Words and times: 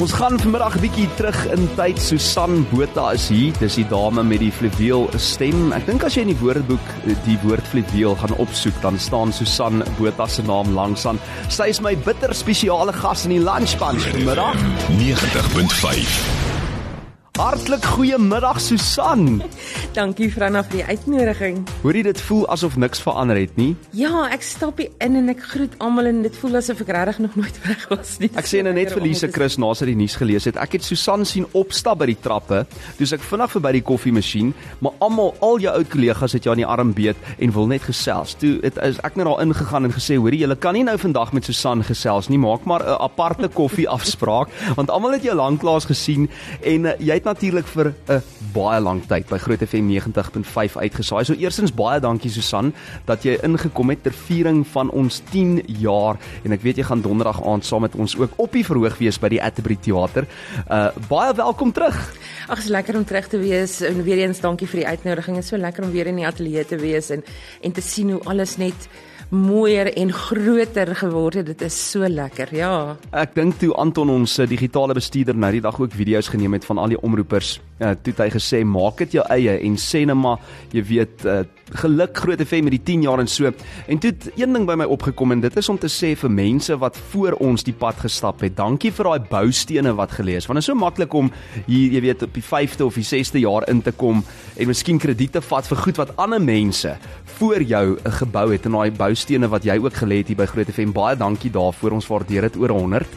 Ons 0.00 0.12
gaan 0.12 0.38
vanmiddag 0.40 0.76
'n 0.76 0.80
bietjie 0.80 1.08
terug 1.16 1.46
in 1.46 1.68
tyd. 1.74 1.98
Susan 2.00 2.66
Botha 2.70 3.12
is 3.12 3.28
hier. 3.28 3.52
Dis 3.58 3.74
die 3.74 3.88
dame 3.88 4.22
met 4.22 4.38
die 4.38 4.52
fluweel 4.52 5.08
stem. 5.16 5.72
Ek 5.72 5.86
dink 5.86 6.04
as 6.04 6.14
jy 6.14 6.20
in 6.20 6.32
die 6.32 6.40
woordeboek 6.40 6.86
die 7.24 7.38
woord 7.42 7.66
fluweel 7.66 8.16
gaan 8.16 8.36
opsoek, 8.36 8.80
dan 8.80 8.98
staan 8.98 9.32
Susan 9.32 9.82
Botha 9.98 10.26
se 10.26 10.42
naam 10.42 10.74
langs 10.74 11.06
aan. 11.06 11.18
Sy 11.48 11.68
is 11.68 11.80
my 11.80 11.96
bitter 11.96 12.34
spesiale 12.34 12.92
gas 12.92 13.24
in 13.24 13.30
die 13.30 13.44
lunch 13.44 13.78
bunch 13.78 14.02
vanmiddag. 14.02 14.56
90.5 14.98 16.51
Hartlik 17.32 17.84
goeiemiddag 17.84 18.60
Susan. 18.60 19.40
Dankie 19.96 20.26
Franna 20.28 20.60
vir 20.68 20.82
die 20.82 20.84
uitnodiging. 20.84 21.62
Hoorie 21.80 22.02
dit 22.04 22.18
voel 22.26 22.42
asof 22.52 22.74
niks 22.76 23.00
verander 23.00 23.38
het 23.40 23.54
nie. 23.56 23.70
Ja, 23.96 24.26
ek 24.28 24.44
stap 24.44 24.82
hier 24.82 24.90
in 25.00 25.16
en 25.16 25.32
ek 25.32 25.40
groet 25.54 25.72
almal 25.80 26.10
en 26.10 26.18
dit 26.26 26.36
voel 26.42 26.58
asof 26.60 26.82
ek 26.84 26.92
regtig 26.92 27.22
nog 27.24 27.38
nooit 27.40 27.56
weg 27.64 27.86
was 27.88 28.18
nie. 28.20 28.28
Ek 28.36 28.50
sê 28.50 28.60
nou 28.60 28.74
net 28.76 28.92
vir 28.92 29.00
Lise 29.06 29.30
Chris 29.32 29.56
na 29.56 29.70
sy 29.72 29.88
die 29.88 29.96
nuus 29.96 30.18
gelees 30.20 30.44
het. 30.50 30.58
Ek 30.60 30.76
het 30.76 30.84
Susan 30.84 31.24
sien 31.28 31.46
opstap 31.56 32.02
by 32.02 32.10
die 32.12 32.18
trappe. 32.20 32.66
Toe 33.00 33.08
ek 33.16 33.24
vinnig 33.24 33.56
verby 33.56 33.72
die 33.78 33.84
koffiemasjien, 33.88 34.52
maar 34.84 35.00
almal 35.00 35.32
al 35.40 35.64
jou 35.64 35.72
ou 35.72 35.88
kollegas 35.88 36.36
het 36.36 36.44
jou 36.44 36.52
aan 36.52 36.60
die 36.60 36.68
arm 36.68 36.92
beet 36.92 37.16
en 37.40 37.56
wil 37.56 37.72
net 37.72 37.88
gesels. 37.88 38.36
Toe 38.44 38.58
het 38.60 38.76
ek 38.82 39.16
net 39.16 39.24
daar 39.24 39.40
ingegaan 39.40 39.88
en 39.88 39.96
gesê, 39.96 40.20
"Hoorie, 40.20 40.44
julle 40.44 40.56
kan 40.60 40.76
nie 40.76 40.84
nou 40.84 40.98
vandag 41.00 41.32
met 41.32 41.48
Susan 41.48 41.80
gesels 41.80 42.28
nie. 42.28 42.38
Maak 42.38 42.68
maar 42.68 42.84
'n 42.84 43.00
aparte 43.00 43.48
koffie 43.48 43.88
afspraak 43.88 44.52
want 44.76 44.90
almal 44.90 45.16
het 45.16 45.24
jou 45.24 45.34
lanklaas 45.34 45.88
gesien 45.88 46.28
en 46.60 46.84
uh, 46.84 46.92
jy 47.00 47.21
het 47.22 47.38
natuurlik 47.38 47.66
vir 47.66 47.94
'n 48.08 48.22
baie 48.52 48.80
lang 48.80 49.02
tyd 49.06 49.28
by 49.28 49.38
Groot 49.38 49.62
FM 49.62 49.86
90.5 49.86 50.76
uitgesaai. 50.76 51.24
So 51.24 51.34
eerstens 51.34 51.72
baie 51.74 52.00
dankie 52.00 52.30
Susan 52.30 52.74
dat 53.04 53.22
jy 53.22 53.38
ingekom 53.42 53.90
het 53.90 54.02
ter 54.02 54.12
viering 54.12 54.66
van 54.66 54.90
ons 54.90 55.22
10 55.30 55.62
jaar 55.66 56.18
en 56.44 56.52
ek 56.52 56.62
weet 56.62 56.76
jy 56.76 56.82
gaan 56.82 57.00
donderdag 57.00 57.46
aand 57.46 57.64
saam 57.64 57.80
met 57.80 57.94
ons 57.94 58.16
ook 58.16 58.30
op 58.36 58.52
die 58.52 58.64
verhoog 58.64 58.98
wees 58.98 59.18
by 59.18 59.28
die 59.28 59.42
Atterbury 59.42 59.76
Theater. 59.80 60.26
Uh 60.70 60.90
baie 61.08 61.34
welkom 61.34 61.72
terug. 61.72 62.14
Ag, 62.48 62.58
is 62.58 62.68
lekker 62.68 62.96
om 62.96 63.04
terug 63.04 63.28
te 63.28 63.38
wees 63.38 63.80
en 63.80 64.02
weer 64.02 64.18
eens 64.18 64.40
dankie 64.40 64.66
vir 64.66 64.80
die 64.80 64.88
uitnodiging. 64.88 65.36
Dit 65.36 65.44
is 65.44 65.50
so 65.50 65.56
lekker 65.56 65.84
om 65.84 65.90
weer 65.90 66.06
in 66.06 66.16
die 66.16 66.26
ateljee 66.26 66.64
te 66.64 66.76
wees 66.76 67.10
en 67.10 67.22
en 67.60 67.72
te 67.72 67.80
sien 67.80 68.10
hoe 68.10 68.22
alles 68.24 68.56
net 68.56 68.88
mooier 69.32 69.88
en 69.96 70.12
groter 70.12 70.92
geword 70.96 71.40
het. 71.40 71.46
Dit 71.46 71.62
is 71.64 71.76
so 71.90 72.08
lekker. 72.08 72.52
Ja. 72.54 72.96
Ek 73.16 73.32
dink 73.36 73.56
toe 73.60 73.72
Anton 73.80 74.10
ons 74.12 74.36
eh, 74.38 74.48
digitale 74.48 74.94
bestuurder 74.96 75.36
nou 75.36 75.50
die 75.54 75.62
dag 75.64 75.78
ook 75.80 75.96
video's 75.96 76.28
geneem 76.32 76.58
het 76.58 76.66
van 76.68 76.80
al 76.82 76.92
die 76.92 77.00
omroepers, 77.00 77.54
uh, 77.80 77.94
toe 78.04 78.12
hy 78.18 78.28
gesê 78.34 78.60
maak 78.68 79.00
dit 79.00 79.16
jou 79.16 79.24
eie 79.32 79.56
en 79.64 79.78
sê 79.80 80.04
net 80.06 80.18
maar 80.18 80.42
jy 80.76 80.82
weet 80.90 81.24
uh, 81.24 81.40
geluk 81.80 82.18
groot 82.20 82.42
FM 82.44 82.68
met 82.68 82.76
die 82.76 82.82
10 82.92 83.06
jaar 83.06 83.22
en 83.22 83.30
so. 83.30 83.48
En 83.88 84.00
toe 84.02 84.12
het 84.12 84.28
een 84.36 84.52
ding 84.52 84.66
by 84.68 84.76
my 84.82 84.86
opgekom 84.92 85.32
en 85.32 85.40
dit 85.40 85.56
is 85.56 85.70
om 85.72 85.80
te 85.80 85.88
sê 85.88 86.12
vir 86.18 86.32
mense 86.32 86.76
wat 86.82 86.98
voor 87.12 87.38
ons 87.40 87.64
die 87.64 87.72
pad 87.72 88.02
gestap 88.04 88.44
het. 88.44 88.56
Dankie 88.58 88.92
vir 88.92 89.08
daai 89.08 89.28
boustene 89.30 89.94
wat 89.96 90.12
gelees. 90.18 90.46
Want 90.48 90.60
dit 90.60 90.66
is 90.66 90.70
so 90.70 90.76
maklik 90.76 91.16
om 91.16 91.32
hier 91.66 91.96
jy 91.96 92.04
weet 92.04 92.26
op 92.28 92.36
die 92.36 92.44
5de 92.44 92.84
of 92.84 93.00
die 93.00 93.08
6de 93.08 93.46
jaar 93.46 93.64
in 93.72 93.80
te 93.82 93.94
kom 93.96 94.20
en 94.56 94.68
miskien 94.68 95.00
krediete 95.00 95.40
vat 95.40 95.66
vir 95.72 95.80
goed 95.86 96.02
wat 96.02 96.16
ander 96.20 96.42
mense 96.42 96.92
voor 97.42 97.62
jou 97.62 97.98
'n 98.04 98.10
gebou 98.10 98.52
het 98.52 98.64
en 98.64 98.72
daai 98.72 98.90
boustene 98.90 99.48
wat 99.48 99.64
jy 99.64 99.76
ook 99.78 99.94
gelê 99.94 100.16
het 100.22 100.26
hier 100.26 100.36
by 100.36 100.46
Groot 100.46 100.70
FM. 100.70 100.92
Baie 100.92 101.16
dankie 101.16 101.50
daarvoor. 101.50 101.90
Ons 101.90 102.06
waardeer 102.06 102.40
dit 102.40 102.56
oor 102.56 102.68
100. 102.68 103.08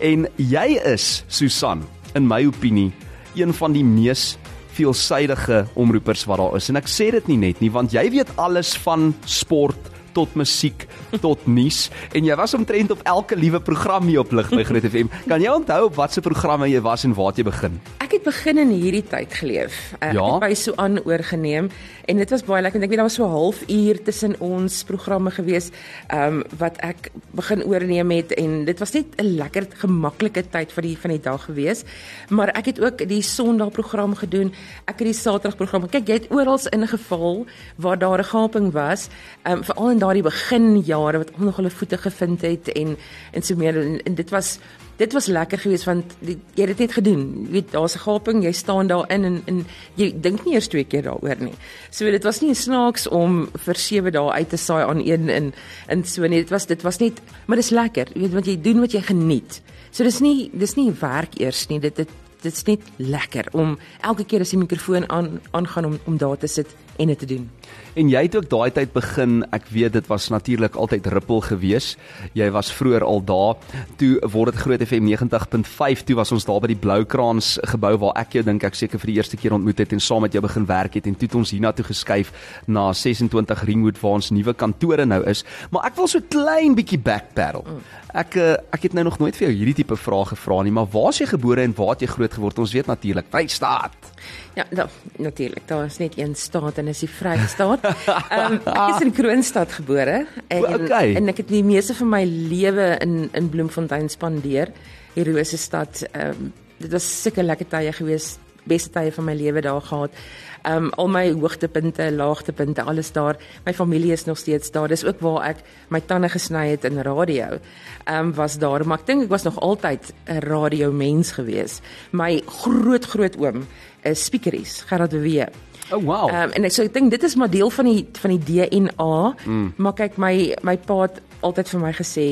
En 0.00 0.28
jy 0.36 0.80
is 0.84 1.24
Susan 1.28 1.82
in 2.14 2.26
my 2.26 2.44
opinie 2.46 2.92
een 3.34 3.54
van 3.54 3.72
die 3.72 3.84
mees 3.84 4.36
veelsidige 4.72 5.66
omroepers 5.74 6.24
wat 6.24 6.38
daar 6.38 6.56
is 6.56 6.68
en 6.68 6.76
ek 6.76 6.88
sê 6.88 7.10
dit 7.10 7.26
nie 7.26 7.36
net 7.36 7.60
nie 7.60 7.70
want 7.70 7.92
jy 7.92 8.10
weet 8.10 8.36
alles 8.36 8.74
van 8.74 9.14
sport 9.24 9.78
tot 10.12 10.34
musiek 10.34 10.86
tot 11.20 11.46
nuus 11.46 11.88
en 12.14 12.24
jy 12.24 12.36
was 12.38 12.54
omtrent 12.54 12.90
op 12.90 13.02
elke 13.08 13.36
liewe 13.36 13.60
program 13.60 14.08
hier 14.10 14.20
op 14.20 14.32
lig 14.32 14.50
by 14.50 14.64
Groot 14.64 14.86
FM. 14.86 15.10
Kan 15.28 15.42
jy 15.42 15.50
onthou 15.52 15.84
op 15.88 15.98
watter 15.98 16.22
programme 16.22 16.68
jy 16.70 16.80
was 16.84 17.04
en 17.04 17.14
waar 17.14 17.34
jy 17.36 17.44
begin? 17.46 17.80
Ek 18.00 18.16
het 18.16 18.24
begin 18.26 18.58
in 18.58 18.74
hierdie 18.74 19.04
tyd 19.06 19.34
geleef. 19.34 19.78
Ek 20.00 20.14
ja? 20.16 20.26
het 20.26 20.44
by 20.44 20.54
so 20.58 20.74
aan 20.76 20.98
oorgeneem 21.04 21.70
en 22.10 22.18
dit 22.18 22.32
was 22.34 22.44
baie 22.46 22.62
lekker. 22.62 22.82
Ek 22.82 22.90
weet 22.90 23.00
daar 23.02 23.08
was 23.08 23.18
so 23.18 23.26
'n 23.26 23.30
halfuur 23.30 24.02
tussen 24.02 24.34
ons 24.40 24.82
programme 24.84 25.30
gewees, 25.30 25.70
ehm 26.08 26.40
um, 26.40 26.44
wat 26.58 26.76
ek 26.82 27.10
begin 27.32 27.62
oorneem 27.64 28.10
het 28.10 28.32
en 28.32 28.64
dit 28.64 28.78
was 28.78 28.92
net 28.92 29.06
'n 29.18 29.36
lekker 29.36 29.66
gemaklike 29.82 30.42
tyd 30.50 30.72
vir 30.72 30.82
die 30.82 30.96
van 30.98 31.10
die 31.10 31.20
dag 31.20 31.44
gewees. 31.44 31.84
Maar 32.28 32.48
ek 32.48 32.66
het 32.66 32.80
ook 32.80 33.08
die 33.08 33.22
Sondag 33.22 33.70
program 33.70 34.14
gedoen. 34.14 34.52
Ek 34.86 34.98
het 34.98 35.06
die 35.06 35.14
Saterdag 35.14 35.56
program. 35.56 35.88
Kyk, 35.88 36.08
jy 36.08 36.14
het 36.14 36.30
oral 36.30 36.58
ingeval 36.70 37.46
waar 37.76 37.98
daar 37.98 38.18
'n 38.18 38.24
gaping 38.24 38.72
was, 38.72 39.08
ehm 39.42 39.58
um, 39.58 39.64
veral 39.64 39.90
in 39.90 39.98
daardie 40.02 40.24
beginjare 40.26 41.20
wat 41.22 41.32
almal 41.32 41.50
nog 41.50 41.58
hulle 41.60 41.72
voete 41.72 41.98
gevind 41.98 42.44
het 42.46 42.70
en 42.74 42.96
en 43.32 43.42
so 43.42 43.56
meer 43.56 43.76
en, 43.80 43.98
en 44.04 44.14
dit 44.18 44.30
was 44.34 44.58
dit 45.00 45.12
was 45.16 45.26
lekker 45.32 45.58
geweest 45.58 45.86
want 45.88 46.14
die, 46.18 46.36
jy 46.54 46.66
het 46.66 46.72
dit 46.74 46.82
net 46.84 46.96
gedoen. 46.98 47.22
Jy 47.46 47.52
weet 47.54 47.70
daar's 47.72 47.96
'n 47.96 48.04
gaping, 48.04 48.42
jy 48.44 48.52
staan 48.52 48.86
daarin 48.86 49.24
en 49.24 49.42
en 49.46 49.66
jy 49.94 50.12
dink 50.20 50.44
nie 50.44 50.54
eers 50.54 50.68
twee 50.68 50.84
keer 50.84 51.02
daaroor 51.02 51.40
nie. 51.40 51.54
So 51.90 52.10
dit 52.10 52.24
was 52.24 52.40
nie 52.40 52.54
snaaks 52.54 53.08
om 53.08 53.48
vir 53.64 53.76
7 53.76 54.12
dae 54.12 54.30
uit 54.30 54.48
te 54.48 54.56
saai 54.56 54.84
aan 54.84 55.00
een 55.00 55.28
in 55.28 55.52
in 55.88 56.04
so 56.04 56.26
nie. 56.26 56.40
Dit 56.40 56.50
was 56.50 56.66
dit 56.66 56.82
was 56.82 56.98
net 56.98 57.20
maar 57.46 57.56
dis 57.56 57.70
lekker. 57.70 58.08
Jy 58.14 58.20
weet 58.20 58.32
want 58.32 58.46
jy 58.46 58.60
doen 58.60 58.80
wat 58.80 58.92
jy 58.92 59.00
geniet. 59.00 59.62
So 59.90 60.04
dis 60.04 60.20
nie 60.20 60.50
dis 60.52 60.76
nie 60.76 60.92
werk 61.00 61.40
eers 61.40 61.68
nie. 61.68 61.80
Dit 61.80 61.96
dit 61.96 62.08
dit's 62.42 62.64
net 62.64 62.80
lekker 62.96 63.48
om 63.52 63.78
elke 64.00 64.24
keer 64.24 64.40
as 64.40 64.50
die 64.50 64.60
mikrofoon 64.60 65.08
aan 65.10 65.40
aangaan 65.50 65.84
om 65.84 65.98
om 66.06 66.16
daar 66.16 66.38
te 66.38 66.46
sit 66.46 66.66
en 66.98 67.06
dit 67.06 67.18
te 67.18 67.26
doen. 67.26 67.50
En 67.98 68.08
jy 68.08 68.20
het 68.22 68.36
ook 68.38 68.46
daai 68.50 68.70
tyd 68.70 68.92
begin. 68.94 69.40
Ek 69.50 69.66
weet 69.74 69.96
dit 69.96 70.06
was 70.06 70.28
natuurlik 70.30 70.76
altyd 70.78 71.08
rippel 71.10 71.40
gewees. 71.42 71.96
Jy 72.38 72.46
was 72.54 72.70
vroeër 72.72 73.02
al 73.02 73.22
daar. 73.26 73.56
Toe 73.98 74.12
word 74.30 74.54
dit 74.54 74.62
Groot 74.62 74.84
FM 74.84 75.08
90.5. 75.10 76.04
Toe 76.06 76.16
was 76.20 76.30
ons 76.32 76.46
daar 76.46 76.60
by 76.62 76.70
die 76.70 76.78
Bloukraans 76.78 77.56
gebou 77.72 77.96
waar 78.04 78.20
ek 78.22 78.38
jou 78.38 78.44
dink 78.46 78.64
ek 78.66 78.78
seker 78.78 79.02
vir 79.02 79.10
die 79.10 79.16
eerste 79.18 79.40
keer 79.40 79.56
ontmoet 79.58 79.82
het 79.82 79.94
en 79.96 80.02
saam 80.02 80.22
met 80.22 80.36
jou 80.36 80.42
begin 80.44 80.68
werk 80.70 81.00
het 81.00 81.08
en 81.10 81.16
toe 81.18 81.26
het 81.26 81.38
ons 81.40 81.54
hiernatoe 81.54 81.88
geskuif 81.90 82.30
na 82.70 82.92
26 82.94 83.64
Ringwood 83.66 83.98
waar 84.02 84.20
ons 84.20 84.30
nuwe 84.30 84.54
kantore 84.54 85.06
nou 85.06 85.22
is. 85.26 85.42
Maar 85.74 85.90
ek 85.90 85.98
wil 85.98 86.10
so 86.10 86.22
klein 86.30 86.78
bietjie 86.78 87.00
backpedal. 87.02 87.66
Ek 88.14 88.38
eh, 88.38 88.54
ek 88.74 88.86
het 88.86 88.94
nou 88.94 89.04
nog 89.06 89.18
nooit 89.18 89.36
vir 89.36 89.48
jou 89.48 89.56
hierdie 89.60 89.76
tipe 89.82 89.98
vrae 89.98 90.30
gevra 90.32 90.62
nie, 90.66 90.74
maar 90.74 90.88
waar 90.90 91.10
is 91.10 91.20
jy 91.22 91.30
gebore 91.34 91.66
en 91.66 91.74
waar 91.76 91.94
het 91.94 92.06
jy 92.06 92.10
groot 92.14 92.38
geword? 92.38 92.62
Ons 92.62 92.74
weet 92.74 92.90
natuurlik 92.90 93.30
Vrystaat. 93.30 94.10
Ja, 94.58 94.64
da, 94.70 94.88
natuurlik. 95.22 95.62
Daar 95.68 95.84
is 95.84 95.98
net 95.98 96.18
een 96.18 96.34
staat 96.34 96.78
en 96.78 96.90
dis 96.90 97.04
die 97.04 97.08
Vrystaat. 97.10 97.59
Ehm 97.60 98.52
um, 98.52 98.60
ek 98.64 98.94
is 98.94 99.04
in 99.04 99.12
Kroonstad 99.12 99.72
gebore 99.72 100.26
en 100.48 100.66
okay. 100.74 101.14
en 101.14 101.28
ek 101.32 101.42
het 101.44 101.48
die 101.48 101.64
meeste 101.64 101.94
van 101.94 102.08
my 102.08 102.24
lewe 102.24 102.96
in 103.04 103.28
in 103.32 103.48
Bloemfontein 103.52 104.08
spandeer. 104.08 104.72
Heroese 105.14 105.58
stad. 105.58 106.04
Ehm 106.12 106.30
um, 106.30 106.52
dit 106.80 106.92
was 106.92 107.06
seker 107.22 107.44
lekker 107.44 107.68
tye 107.68 107.92
gewees. 107.92 108.38
Beste 108.64 108.92
tye 108.92 109.12
van 109.12 109.24
my 109.24 109.34
lewe 109.34 109.60
daar 109.60 109.82
gehad. 109.82 110.16
Ehm 110.62 110.84
um, 110.84 110.90
al 111.00 111.08
my 111.08 111.24
hoogtepunte, 111.32 112.10
laagtepunte, 112.12 112.82
alles 112.82 113.12
daar. 113.12 113.36
My 113.64 113.74
familie 113.74 114.12
is 114.12 114.24
nog 114.24 114.38
steeds 114.38 114.70
daar. 114.70 114.88
Dis 114.88 115.04
ook 115.04 115.20
waar 115.20 115.48
ek 115.50 115.62
my 115.88 116.00
tande 116.00 116.28
gesny 116.28 116.68
het 116.70 116.84
in 116.84 117.00
radio. 117.00 117.58
Ehm 118.04 118.30
um, 118.30 118.34
was 118.34 118.58
daar, 118.58 118.86
maar 118.86 119.00
ek 119.00 119.06
dink 119.06 119.22
ek 119.22 119.32
was 119.32 119.48
nog 119.48 119.60
altyd 119.60 120.12
'n 120.26 120.44
radio 120.44 120.92
mens 120.92 121.32
gewees. 121.32 121.80
My 122.12 122.42
groot 122.46 123.04
groot 123.04 123.36
oom 123.36 123.66
is 124.02 124.24
speakeries, 124.24 124.82
Gerard 124.86 125.10
de 125.10 125.20
Wee. 125.20 125.46
Oh 125.90 126.02
wow. 126.02 126.28
Ehm 126.28 126.42
um, 126.42 126.50
en 126.50 126.64
ek 126.64 126.72
so 126.72 126.82
ek 126.82 126.94
dink 126.94 127.10
dit 127.10 127.22
is 127.22 127.36
maar 127.36 127.50
deel 127.50 127.70
van 127.70 127.84
die 127.84 128.06
van 128.22 128.30
die 128.36 128.42
DNA. 128.48 129.34
Mm. 129.44 129.72
Maar 129.76 129.92
kyk 129.92 130.16
my 130.16 130.34
my 130.62 130.76
pa 130.76 131.02
het 131.02 131.20
altyd 131.40 131.68
vir 131.68 131.80
my 131.80 131.92
gesê 131.92 132.26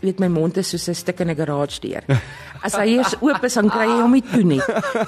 weet 0.00 0.20
my 0.22 0.28
mond 0.30 0.56
is 0.56 0.68
soos 0.70 0.88
'n 0.88 0.94
stuk 0.94 1.20
in 1.20 1.30
'n 1.30 1.36
garage 1.36 1.80
deur. 1.80 2.04
As 2.66 2.74
hy 2.74 2.98
eers 2.98 3.14
oop 3.20 3.44
is, 3.44 3.54
dan 3.54 3.70
kry 3.70 3.86
jy 3.86 4.00
hom 4.02 4.12
nie 4.12 4.22
toe 4.22 4.42
nie. 4.42 4.60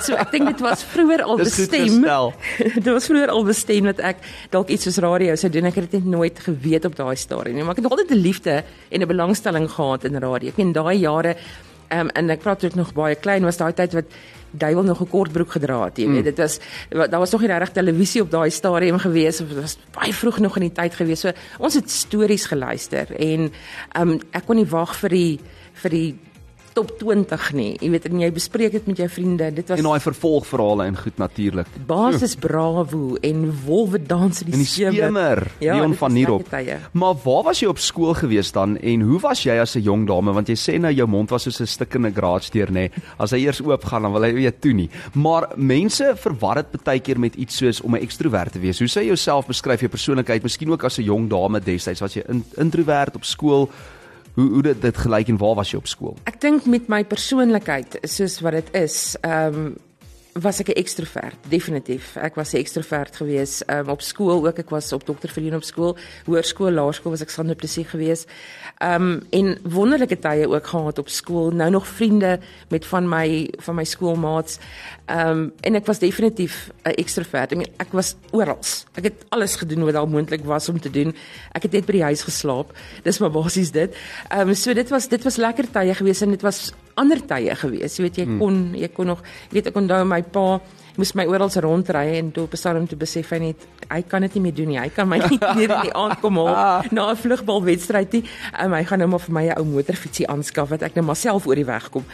So 0.07 0.15
ek 0.15 0.31
dink 0.31 0.47
dit 0.47 0.61
was 0.61 0.85
vroeër 0.87 1.23
al 1.23 1.37
bestem. 1.37 2.03
dit 2.87 2.91
was 2.95 3.07
vroeër 3.11 3.31
al 3.31 3.45
bestem 3.45 3.85
dat 3.91 3.99
ek 3.99 4.17
dalk 4.51 4.69
iets 4.69 4.87
soos 4.87 4.99
radio 5.03 5.35
sou 5.35 5.51
doen. 5.51 5.67
Ek 5.67 5.75
het 5.75 5.91
dit 5.91 5.99
net 5.99 6.11
nooit 6.11 6.39
geweet 6.39 6.85
op 6.85 6.95
daai 6.95 7.17
stadium 7.17 7.57
nie, 7.57 7.65
maar 7.65 7.75
ek 7.75 7.83
het 7.83 7.91
altyd 7.91 8.11
'n 8.11 8.23
liefde 8.23 8.63
en 8.91 9.03
'n 9.03 9.09
belangstelling 9.09 9.71
gehad 9.71 10.05
in 10.05 10.15
radio. 10.15 10.49
Ek 10.49 10.59
meen 10.59 10.73
daai 10.73 10.99
jare 10.99 11.37
ehm 11.91 12.01
um, 12.01 12.09
en 12.15 12.31
ek 12.31 12.45
praat 12.45 12.65
ook 12.65 12.79
nog 12.79 12.93
baie 12.95 13.15
klein 13.19 13.47
was 13.47 13.59
daai 13.59 13.73
tyd 13.75 13.97
wat 13.99 14.15
duiwel 14.51 14.83
nog 14.83 15.01
'n 15.01 15.09
kort 15.09 15.33
broek 15.33 15.51
gedra 15.51 15.85
het, 15.85 15.99
jy 15.99 16.07
weet. 16.07 16.19
Mm. 16.19 16.23
Dit 16.23 16.39
was 16.39 16.59
daar 17.11 17.19
was 17.19 17.31
nog 17.31 17.41
nie 17.41 17.51
regtig 17.51 17.73
televisie 17.73 18.23
op 18.23 18.31
daai 18.31 18.51
stadium 18.51 18.99
gewees 18.99 19.41
of 19.41 19.49
dit 19.49 19.61
was 19.61 19.79
baie 19.93 20.15
vroeg 20.15 20.39
nog 20.39 20.57
in 20.57 20.63
die 20.63 20.73
tyd 20.73 20.95
gewees. 20.95 21.21
So 21.21 21.33
ons 21.59 21.75
het 21.75 21.91
stories 21.91 22.47
geluister 22.47 23.07
en 23.17 23.53
ehm 23.93 24.09
um, 24.09 24.21
ek 24.31 24.47
kon 24.47 24.57
nie 24.57 24.67
wag 24.67 24.97
vir 24.97 25.09
die 25.09 25.41
vir 25.73 25.91
die 25.91 26.19
top 26.73 26.93
20 26.99 27.53
nie. 27.53 27.71
Jy 27.81 27.91
weet 27.91 28.07
en 28.11 28.21
jy 28.21 28.31
bespreek 28.35 28.73
dit 28.73 28.87
met 28.87 28.97
jou 29.03 29.09
vriende. 29.09 29.51
Dit 29.55 29.69
was 29.69 29.79
En 29.79 29.89
daai 29.89 30.01
vervolgverhale 30.01 30.87
en 30.91 30.97
goed 30.97 31.19
natuurlik. 31.19 31.67
Basis 31.87 32.37
Bravo 32.41 33.17
en 33.21 33.45
Wolwe 33.65 34.03
dans 34.03 34.43
in 34.43 34.51
die 34.51 34.65
skemer. 34.65 35.47
Ja, 35.59 35.77
Leon 35.77 35.95
van 35.95 36.13
Nierop. 36.13 36.49
Maar 36.93 37.15
waar 37.25 37.43
was 37.51 37.61
jy 37.61 37.69
op 37.71 37.79
skool 37.79 38.15
gewees 38.15 38.53
dan 38.53 38.77
en 38.79 39.01
hoe 39.01 39.21
was 39.21 39.43
jy 39.45 39.59
as 39.61 39.77
'n 39.77 39.83
jong 39.83 40.07
dame 40.07 40.33
want 40.33 40.49
jy 40.49 40.57
sê 40.57 40.79
nou 40.81 40.93
jou 40.93 41.07
mond 41.09 41.31
was 41.31 41.43
soos 41.43 41.61
'n 41.61 41.67
stikkende 41.67 42.13
deur 42.13 42.71
nê. 42.71 42.91
As 43.19 43.31
hy 43.31 43.39
eers 43.45 43.61
oop 43.61 43.85
gaan 43.85 44.03
dan 44.03 44.13
wil 44.13 44.23
hy 44.23 44.33
weet 44.33 44.61
toe 44.61 44.73
nie. 44.73 44.91
Maar 45.15 45.49
mense 45.57 46.15
verwar 46.17 46.55
dit 46.55 46.85
baie 46.85 47.01
keer 47.01 47.19
met 47.19 47.35
iets 47.35 47.57
soos 47.57 47.81
om 47.81 47.95
'n 47.95 48.03
ekstrovert 48.03 48.53
te 48.53 48.59
wees. 48.59 48.79
Hoe 48.79 48.89
sê 48.89 49.01
jy 49.01 49.07
jouself 49.07 49.47
beskryf 49.47 49.81
jou 49.81 49.89
persoonlikheid? 49.89 50.43
Miskien 50.43 50.71
ook 50.71 50.85
as 50.85 50.99
'n 50.99 51.05
jong 51.05 51.29
dame 51.29 51.61
destyds 51.61 52.01
was 52.01 52.15
jy 52.15 52.23
in, 52.29 52.45
introvert 52.57 53.17
op 53.17 53.25
skool 53.25 53.71
Hoe 54.35 54.49
hoe 54.49 54.63
dit 54.63 54.83
dit 54.83 54.97
gelyk 54.97 55.29
en 55.29 55.39
waar 55.41 55.55
was 55.59 55.71
jy 55.73 55.79
op 55.81 55.89
skool? 55.91 56.17
Ek 56.31 56.41
dink 56.41 56.67
met 56.71 56.89
my 56.93 57.03
persoonlikheid 57.05 57.99
soos 58.09 58.41
wat 58.45 58.59
dit 58.61 58.75
is, 58.87 58.99
ehm 59.27 59.63
um, 59.63 59.71
was 60.33 60.61
ek 60.61 60.69
'n 60.69 60.79
ekstrovert, 60.79 61.37
definitief. 61.49 62.17
Ek 62.17 62.35
was 62.35 62.53
'n 62.53 62.57
ekstrovert 62.57 63.17
gewees 63.17 63.63
um, 63.67 63.89
op 63.89 64.01
skool 64.01 64.47
ook. 64.47 64.59
Ek 64.59 64.71
was 64.71 64.93
op 64.93 65.05
Dr. 65.05 65.29
Verleen 65.29 65.55
op 65.55 65.63
skool, 65.63 65.97
hoërskool, 66.25 66.71
laerskool 66.71 67.11
was 67.11 67.21
ek 67.21 67.31
sonder 67.31 67.57
plesier 67.57 67.87
gewees. 67.87 68.27
Ehm 68.79 69.03
um, 69.03 69.23
en 69.31 69.59
wonderlike 69.63 70.19
tye 70.19 70.49
ook 70.49 70.67
gehad 70.67 70.99
op 70.99 71.09
skool. 71.09 71.51
Nou 71.51 71.71
nog 71.71 71.87
vriende 71.87 72.39
met 72.69 72.87
van 72.87 73.09
my 73.09 73.51
van 73.59 73.75
my 73.75 73.85
skoolmaats. 73.85 74.59
Ehm 75.07 75.29
um, 75.29 75.53
en 75.61 75.75
ek 75.75 75.87
was 75.87 75.99
definitief 75.99 76.71
'n 76.85 76.91
ekstrovert. 76.91 77.51
Mean, 77.51 77.67
ek 77.77 77.93
was 77.93 78.15
oral. 78.31 78.59
Ek 78.95 79.05
het 79.05 79.25
alles 79.29 79.57
gedoen 79.57 79.85
wat 79.85 79.95
al 79.95 80.07
moontlik 80.07 80.45
was 80.45 80.69
om 80.69 80.81
te 80.81 80.91
doen. 80.91 81.15
Ek 81.53 81.63
het 81.63 81.73
net 81.73 81.87
by 81.87 81.93
die 81.93 82.03
huis 82.03 82.23
geslaap. 82.23 82.73
Dis 83.03 83.19
maar 83.19 83.31
basies 83.31 83.71
dit. 83.71 83.97
Ehm 84.29 84.49
um, 84.49 84.55
so 84.55 84.73
dit 84.75 84.89
was 84.89 85.09
dit 85.09 85.23
was 85.23 85.37
lekker 85.37 85.71
tye 85.71 85.95
gewees 85.95 86.21
en 86.21 86.31
dit 86.31 86.43
was 86.43 86.73
ander 87.01 87.23
tye 87.33 87.57
gewees. 87.63 87.97
Jy 87.97 88.07
weet 88.07 88.21
jy 88.23 88.29
hmm. 88.29 88.39
kon 88.43 88.61
jy 88.79 88.93
kon 88.95 89.11
nog 89.15 89.25
jy 89.49 89.59
weet 89.59 89.73
ek 89.73 89.81
onthou 89.83 90.05
my 90.09 90.23
pa 90.37 90.47
moes 90.99 91.13
my 91.17 91.25
oral 91.31 91.51
rondry 91.65 92.17
en 92.19 92.31
toe 92.35 92.45
op 92.45 92.53
'n 92.53 92.57
stadium 92.57 92.87
te 92.87 92.97
besef 92.97 93.31
hy 93.31 93.39
net 93.39 93.57
hy 93.91 94.03
kan 94.03 94.21
dit 94.23 94.35
nie 94.35 94.43
meer 94.43 94.55
doen 94.55 94.69
nie. 94.69 94.79
Hy 94.79 94.89
kan 94.89 95.09
my 95.09 95.19
nie 95.19 95.39
meer 95.59 95.71
in 95.77 95.89
die 95.89 95.95
aand 95.95 96.21
kom 96.21 96.37
haal 96.37 96.85
na 96.91 97.11
'n 97.11 97.17
vlugbalwedstryd 97.17 98.13
nie. 98.13 98.25
Um, 98.63 98.73
hy 98.73 98.85
gaan 98.85 98.99
nou 98.99 99.09
maar 99.09 99.21
vir 99.21 99.35
my 99.35 99.45
'n 99.49 99.59
ou 99.59 99.65
motorfietsie 99.65 100.29
aanskaf 100.29 100.69
wat 100.69 100.83
ek 100.83 100.95
nou 100.95 101.05
maar 101.05 101.17
self 101.17 101.47
oor 101.47 101.57
die 101.57 101.65
weg 101.65 101.91
kom. 101.91 102.05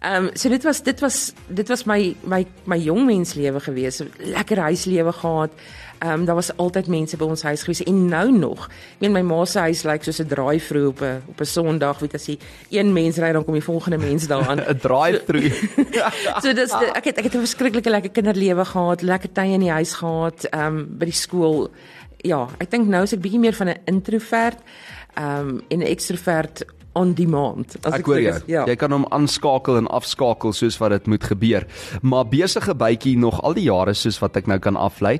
Ehm 0.00 0.26
um, 0.26 0.30
so 0.34 0.48
dit 0.48 0.62
was 0.62 0.82
dit 0.82 1.00
was 1.00 1.32
dit 1.48 1.68
was 1.68 1.84
my 1.84 2.16
my 2.24 2.46
my 2.64 2.78
jong 2.78 3.06
mens 3.06 3.34
lewe 3.34 3.60
gewees. 3.60 4.02
Lekker 4.18 4.58
huislewe 4.58 5.12
gehad. 5.12 5.50
Ehm 5.98 6.12
um, 6.12 6.24
daar 6.24 6.34
was 6.34 6.56
altyd 6.56 6.86
mense 6.86 7.16
by 7.16 7.24
ons 7.24 7.42
huis 7.42 7.62
gewees 7.64 7.82
en 7.82 8.08
nou 8.08 8.38
nog. 8.38 8.66
Ek 8.66 9.00
meen 9.00 9.12
my 9.12 9.22
ma 9.22 9.44
se 9.44 9.58
huis 9.58 9.82
lyk 9.82 10.04
soos 10.04 10.20
'n 10.20 10.28
draai-through 10.28 10.88
op 10.88 11.00
'n 11.00 11.22
op 11.28 11.40
'n 11.40 11.44
Sondag, 11.44 11.98
weet 11.98 12.14
as 12.14 12.26
jy 12.26 12.38
een 12.70 12.92
mens 12.92 13.16
ry 13.16 13.32
dan 13.32 13.44
kom 13.44 13.54
die 13.54 13.62
volgende 13.62 13.98
mens 13.98 14.26
daaraan. 14.32 14.60
'n 14.60 14.78
Draai-through. 14.78 15.54
so 16.42 16.52
dis 16.52 16.72
ek 16.94 17.04
het 17.04 17.18
ek 17.18 17.24
het 17.24 17.34
'n 17.34 17.46
verskriklike 17.46 17.90
lekker 17.90 18.10
kinderlewe 18.10 18.64
gehad, 18.64 19.02
lekker 19.02 19.32
tye 19.32 19.52
in 19.52 19.60
die 19.60 19.70
huis 19.70 19.94
gehad, 19.94 20.44
ehm 20.44 20.66
um, 20.66 20.86
by 20.98 21.04
die 21.04 21.12
skool. 21.12 21.70
Ja, 22.16 22.48
ek 22.58 22.70
dink 22.70 22.88
nou 22.88 23.02
is 23.02 23.12
ek 23.12 23.20
bietjie 23.20 23.40
meer 23.40 23.54
van 23.54 23.68
'n 23.68 23.80
introvert 23.84 24.58
ehm 25.14 25.48
um, 25.48 25.62
en 25.68 25.78
'n 25.78 25.82
ekstrovert 25.82 26.64
on 26.96 27.12
demand. 27.14 27.76
As 27.84 27.98
ek 27.98 28.08
hoor 28.08 28.20
jy, 28.22 28.34
ja. 28.50 28.64
jy 28.68 28.76
kan 28.80 28.94
hom 28.94 29.06
aanskakel 29.14 29.78
en 29.80 29.88
afskakel 29.92 30.54
soos 30.56 30.78
wat 30.80 30.94
dit 30.96 31.10
moet 31.12 31.24
gebeur. 31.28 31.66
Maar 32.02 32.26
besige 32.32 32.74
bytjie 32.74 33.16
nog 33.20 33.42
al 33.44 33.56
die 33.58 33.66
jare 33.68 33.94
soos 33.94 34.18
wat 34.22 34.38
ek 34.40 34.48
nou 34.50 34.58
kan 34.62 34.78
aflei. 34.80 35.18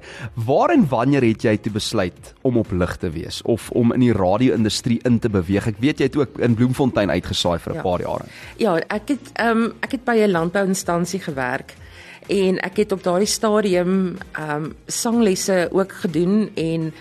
Waar 0.48 0.72
en 0.74 0.86
wanneer 0.90 1.26
het 1.26 1.44
jy 1.46 1.56
toe 1.60 1.74
besluit 1.76 2.32
om 2.46 2.60
op 2.62 2.72
lig 2.72 2.96
te 3.02 3.10
wees 3.12 3.42
of 3.44 3.68
om 3.76 3.92
in 3.96 4.06
die 4.06 4.14
radio-industrie 4.16 5.00
in 5.08 5.20
te 5.20 5.32
beweeg? 5.32 5.68
Ek 5.74 5.80
weet 5.82 6.00
jy 6.00 6.10
het 6.10 6.16
ook 6.16 6.40
in 6.42 6.56
Bloemfontein 6.58 7.12
uitgesaai 7.12 7.58
vir 7.58 7.72
'n 7.72 7.76
ja. 7.76 7.82
paar 7.82 8.00
jare. 8.00 8.24
Ja, 8.56 8.76
ek 8.88 9.08
het 9.08 9.32
ehm 9.34 9.64
um, 9.64 9.72
ek 9.80 9.92
het 9.92 10.04
by 10.04 10.16
'n 10.16 10.30
landbouinstansie 10.30 11.20
gewerk 11.20 11.76
en 12.28 12.58
ek 12.58 12.76
het 12.76 12.92
op 12.92 13.02
daardie 13.02 13.28
stadium 13.28 14.16
ehm 14.32 14.64
um, 14.64 14.74
sanglesse 14.86 15.68
ook 15.72 15.92
gedoen 15.92 16.50
en 16.54 16.92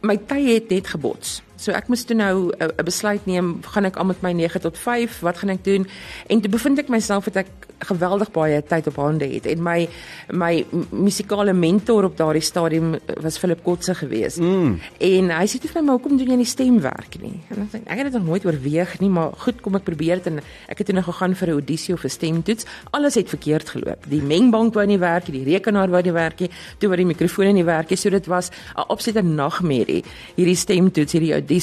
my 0.00 0.16
tye 0.16 0.54
het 0.54 0.68
net 0.68 0.86
gebots. 0.86 1.42
So 1.64 1.72
ek 1.72 1.88
moes 1.88 2.04
toe 2.04 2.16
nou 2.16 2.52
'n 2.52 2.84
besluit 2.84 3.24
neem, 3.26 3.62
gaan 3.64 3.84
ek 3.84 3.96
aan 3.96 4.06
met 4.06 4.20
my 4.22 4.32
9 4.32 4.60
tot 4.60 4.78
5, 4.78 5.20
wat 5.20 5.38
gaan 5.38 5.50
ek 5.50 5.64
doen? 5.64 5.86
En 6.28 6.40
toe 6.40 6.50
bevind 6.50 6.78
ek 6.78 6.88
myself 6.88 7.24
dat 7.24 7.36
ek 7.36 7.48
geweldig 7.84 8.30
baie 8.34 8.62
tyd 8.62 8.86
op 8.86 8.96
hande 8.96 9.26
het 9.28 9.46
en 9.50 9.62
my 9.62 9.88
my 10.32 10.64
musikale 10.90 11.52
mentor 11.52 12.04
op 12.04 12.16
daardie 12.16 12.42
stadium 12.42 12.94
was 13.20 13.38
Philip 13.38 13.62
Kotse 13.64 13.94
geweest. 13.94 14.40
Mm. 14.40 14.78
En 14.98 15.30
hy 15.30 15.46
sê 15.46 15.60
toe 15.60 15.70
vir 15.70 15.82
my, 15.82 15.86
"Maar 15.86 15.98
hoekom 15.98 16.16
doen 16.18 16.28
jy 16.28 16.36
nie 16.36 16.44
stemwerk 16.44 17.20
nie?" 17.20 17.40
En 17.50 17.62
ek 17.62 17.68
sê, 17.72 17.84
"Ek 17.86 17.98
het 17.98 18.12
dit 18.12 18.12
nog 18.12 18.24
nooit 18.24 18.46
oorweeg 18.46 19.00
nie, 19.00 19.10
maar 19.10 19.30
goed, 19.36 19.60
kom 19.60 19.74
ek 19.74 19.84
probeer 19.84 20.16
dit." 20.16 20.26
En 20.26 20.40
ek 20.68 20.78
het 20.78 20.86
toe 20.86 20.94
nog 20.94 21.04
gegaan 21.04 21.34
vir 21.34 21.48
'n 21.48 21.52
audisie 21.52 21.94
of 21.94 22.04
'n 22.04 22.08
stemtoets. 22.08 22.64
Alles 22.90 23.14
het 23.14 23.28
verkeerd 23.28 23.68
geloop. 23.68 24.04
Die 24.08 24.22
mengbank 24.22 24.74
wou 24.74 24.86
nie 24.86 24.98
werk 24.98 25.28
nie, 25.28 25.44
die 25.44 25.52
rekenaar 25.52 25.90
wou 25.90 26.02
nie 26.02 26.12
werk 26.12 26.40
nie, 26.40 26.50
toe 26.78 26.88
wou 26.88 26.96
die 26.96 27.06
mikrofoon 27.06 27.54
nie 27.54 27.64
werk 27.64 27.90
nie. 27.90 27.96
So 27.96 28.10
dit 28.10 28.26
was 28.26 28.50
'n 28.76 28.84
opsiete 28.88 29.22
nagmerrie 29.22 30.04
hierdie 30.34 30.56
stemtoets, 30.56 31.12
hierdie 31.12 31.32
audisie. 31.32 31.53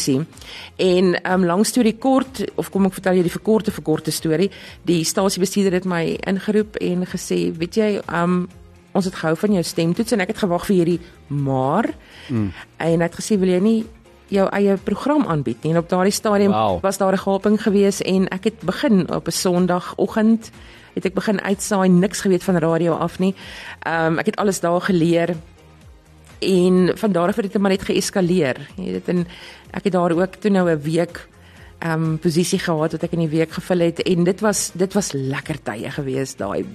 En 0.75 1.13
ehm 1.21 1.41
um, 1.41 1.45
lank 1.45 1.65
storie 1.65 1.97
kort 1.97 2.43
of 2.55 2.69
kom 2.69 2.85
ek 2.85 2.93
vertel 2.93 3.19
jou 3.19 3.23
die 3.23 3.31
verkorte 3.31 3.71
verkorte 3.71 4.11
storie. 4.11 4.51
Die 4.87 5.03
stasiebestuurder 5.03 5.79
het 5.79 5.85
my 5.85 6.17
ingeroep 6.27 6.75
en 6.75 7.05
gesê, 7.05 7.51
"Weet 7.57 7.75
jy, 7.75 8.01
ehm 8.05 8.23
um, 8.23 8.47
ons 8.93 9.05
het 9.05 9.15
gehou 9.15 9.35
van 9.37 9.51
jou 9.51 9.63
stemtoets 9.63 10.11
en 10.11 10.19
ek 10.19 10.27
het 10.27 10.37
gewag 10.37 10.65
vir 10.65 10.75
hierdie 10.75 10.99
maar." 11.27 11.89
Mm. 12.29 12.51
En 12.77 12.99
hy 12.99 13.03
het 13.03 13.15
gesê, 13.15 13.39
"Wil 13.39 13.49
jy 13.49 13.59
nie 13.59 13.85
jou 14.27 14.49
eie 14.49 14.77
program 14.77 15.25
aanbied 15.27 15.63
nie?" 15.63 15.71
En 15.71 15.77
op 15.77 15.89
daardie 15.89 16.13
stadium 16.13 16.51
wow. 16.51 16.81
was 16.81 16.97
daar 16.97 17.13
'n 17.13 17.17
gaping 17.17 17.61
gewees 17.61 18.01
en 18.01 18.27
ek 18.27 18.43
het 18.43 18.59
begin 18.61 19.13
op 19.13 19.27
'n 19.27 19.31
Sondagoggend 19.31 20.51
het 20.93 21.05
ek 21.05 21.13
begin 21.13 21.41
uitsaai, 21.41 21.89
niks 21.89 22.21
geweet 22.21 22.43
van 22.43 22.57
radio 22.57 22.93
af 22.93 23.19
nie. 23.19 23.35
Ehm 23.79 24.05
um, 24.05 24.19
ek 24.19 24.25
het 24.25 24.35
alles 24.35 24.59
daar 24.59 24.81
geleer 24.81 25.35
en 26.41 26.97
van 26.97 27.11
daar 27.11 27.27
af 27.27 27.35
het 27.35 27.51
dit 27.51 27.61
maar 27.61 27.71
net 27.71 27.85
geeskaleer. 27.85 28.57
Jy 28.75 28.83
weet 28.83 29.05
dit 29.05 29.11
en 29.13 29.27
ek 29.71 29.83
het 29.87 29.93
daar 29.93 30.15
ook 30.17 30.35
toe 30.41 30.51
nou 30.51 30.69
'n 30.69 30.81
week 30.81 31.27
ehm 31.81 32.03
um, 32.03 32.17
posisie 32.17 32.59
gehad 32.59 32.91
wat 32.91 33.03
ek 33.03 33.13
in 33.17 33.25
die 33.25 33.37
week 33.37 33.51
gevul 33.51 33.79
het 33.79 34.01
en 34.01 34.23
dit 34.23 34.39
was 34.39 34.71
dit 34.73 34.93
was 34.93 35.11
lekker 35.11 35.57
tye 35.63 35.89
gewees 35.89 36.35
daai 36.35 36.65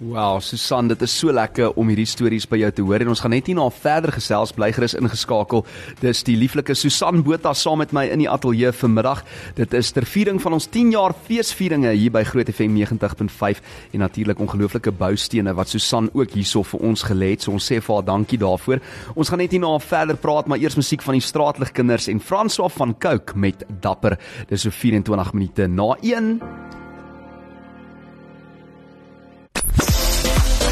Wow, 0.00 0.38
Susan, 0.40 0.86
dit 0.88 1.02
is 1.04 1.12
so 1.12 1.28
lekker 1.28 1.74
om 1.76 1.90
hierdie 1.92 2.06
stories 2.08 2.46
by 2.48 2.56
jou 2.62 2.68
te 2.72 2.84
hoor 2.88 3.02
en 3.04 3.10
ons 3.12 3.20
gaan 3.20 3.34
net 3.34 3.50
hier 3.50 3.58
na 3.58 3.66
verder 3.68 4.14
gesels 4.16 4.54
bly 4.56 4.70
gerus 4.72 4.94
ingeskakel. 4.96 5.60
Dis 6.00 6.22
die 6.24 6.38
lieflike 6.40 6.72
Susan 6.72 7.20
Botha 7.26 7.52
saam 7.52 7.82
met 7.82 7.92
my 7.92 8.06
in 8.08 8.22
die 8.22 8.28
ateljee 8.32 8.70
vanmiddag. 8.78 9.20
Dit 9.58 9.76
is 9.76 9.92
ter 9.92 10.08
viering 10.08 10.40
van 10.40 10.56
ons 10.56 10.70
10 10.72 10.94
jaar 10.94 11.12
feesvieringe 11.26 11.92
hier 11.92 12.14
by 12.16 12.24
Groot 12.30 12.48
FM 12.48 12.80
90.5 12.80 13.60
en 13.92 14.00
natuurlik 14.06 14.40
ongelooflike 14.40 14.96
boustene 15.02 15.52
wat 15.60 15.68
Susan 15.68 16.08
ook 16.16 16.32
hierso 16.32 16.64
vir 16.72 16.88
ons 16.94 17.04
gelê 17.10 17.34
het. 17.34 17.44
So 17.44 17.52
ons 17.60 17.68
sê 17.68 17.82
vir 17.84 17.98
haar 17.98 18.08
dankie 18.08 18.40
daarvoor. 18.40 18.80
Ons 19.20 19.28
gaan 19.28 19.44
net 19.44 19.52
hier 19.52 19.60
na 19.66 19.76
verder 19.84 20.16
praat, 20.16 20.48
maar 20.48 20.64
eers 20.64 20.80
musiek 20.80 21.04
van 21.04 21.20
die 21.20 21.28
Straatligkinders 21.28 22.08
en 22.08 22.24
François 22.24 22.72
van 22.72 22.96
Cooke 22.96 23.36
met 23.36 23.68
Dapper. 23.84 24.16
Dis 24.48 24.64
so 24.64 24.72
24 24.72 25.36
minute 25.36 25.68
na 25.68 25.92
1. 26.00 26.69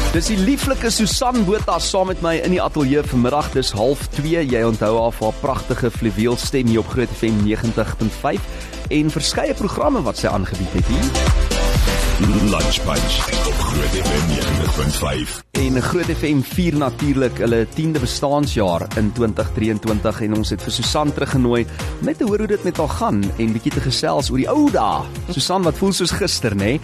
Dis 0.09 0.25
die 0.31 0.39
lieflike 0.41 0.89
Susan 0.89 1.43
Botha 1.45 1.75
saam 1.77 2.07
met 2.09 2.23
my 2.25 2.31
in 2.41 2.55
die 2.55 2.61
ateljee 2.63 3.03
vanmiddag. 3.11 3.51
Dis 3.53 3.69
0.30. 3.77 4.39
Jy 4.49 4.63
onthou 4.65 4.95
haar 4.95 5.13
vir 5.13 5.27
haar 5.27 5.37
pragtige 5.43 5.91
fluweel 5.93 6.39
stem 6.41 6.71
hier 6.73 6.81
op 6.81 6.89
Groot 6.95 7.13
FM 7.13 7.45
90.5 7.45 8.49
en 8.89 9.13
verskeie 9.13 9.53
programme 9.53 10.01
wat 10.09 10.17
sy 10.17 10.33
aangebied 10.33 10.79
het 10.79 10.89
hier. 10.89 11.48
Lunch 12.19 12.83
Bunch 12.83 13.47
op 13.47 13.53
Groot 13.53 13.93
FM 13.95 14.25
90.5. 15.27 15.39
En 15.51 15.81
Groot 15.81 16.05
FM 16.05 16.41
vier 16.43 16.75
natuurlik 16.77 17.37
hulle 17.37 17.67
10de 17.67 17.99
bestaanjaar 17.99 18.83
in 18.99 19.11
2023 19.15 20.19
en 20.27 20.35
ons 20.35 20.51
het 20.51 20.65
vir 20.65 20.75
Susan 20.75 21.13
teruggenooi 21.15 21.61
om 21.63 22.03
net 22.09 22.19
te 22.19 22.27
hoor 22.27 22.43
hoe 22.43 22.49
dit 22.51 22.65
met 22.67 22.77
haar 22.77 22.91
gaan 22.97 23.21
en 23.23 23.53
bietjie 23.55 23.71
te 23.71 23.83
gesels 23.85 24.31
oor 24.33 24.41
die 24.41 24.49
ou 24.51 24.67
dae. 24.73 25.05
Susan, 25.31 25.63
wat 25.63 25.79
voel 25.79 25.95
soos 25.95 26.11
gister, 26.11 26.57
nê? 26.59 26.75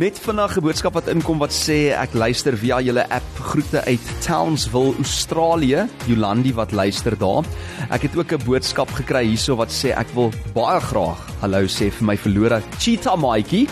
Net 0.00 0.20
vinnig 0.24 0.56
'n 0.56 0.64
boodskap 0.64 0.96
wat 0.96 1.12
inkom 1.12 1.38
wat 1.38 1.52
sê 1.52 1.92
ek 1.92 2.14
luister 2.14 2.56
via 2.56 2.80
julle 2.80 3.04
app. 3.10 3.28
Groete 3.52 3.84
uit 3.84 4.04
Townsville, 4.24 4.94
Australië. 4.96 5.84
Jolandi 6.06 6.54
wat 6.54 6.72
luister 6.72 7.18
daar. 7.18 7.44
Ek 7.90 8.02
het 8.02 8.16
ook 8.16 8.32
'n 8.32 8.44
boodskap 8.44 8.88
gekry 8.90 9.26
hierso 9.26 9.56
wat 9.56 9.68
sê 9.68 9.92
ek 9.92 10.08
wil 10.14 10.32
baie 10.54 10.80
graag 10.80 11.28
hallo 11.42 11.66
sê 11.70 11.90
vir 11.94 12.06
my 12.06 12.16
verlore 12.16 12.62
cheetah 12.78 13.16
maatjie. 13.20 13.68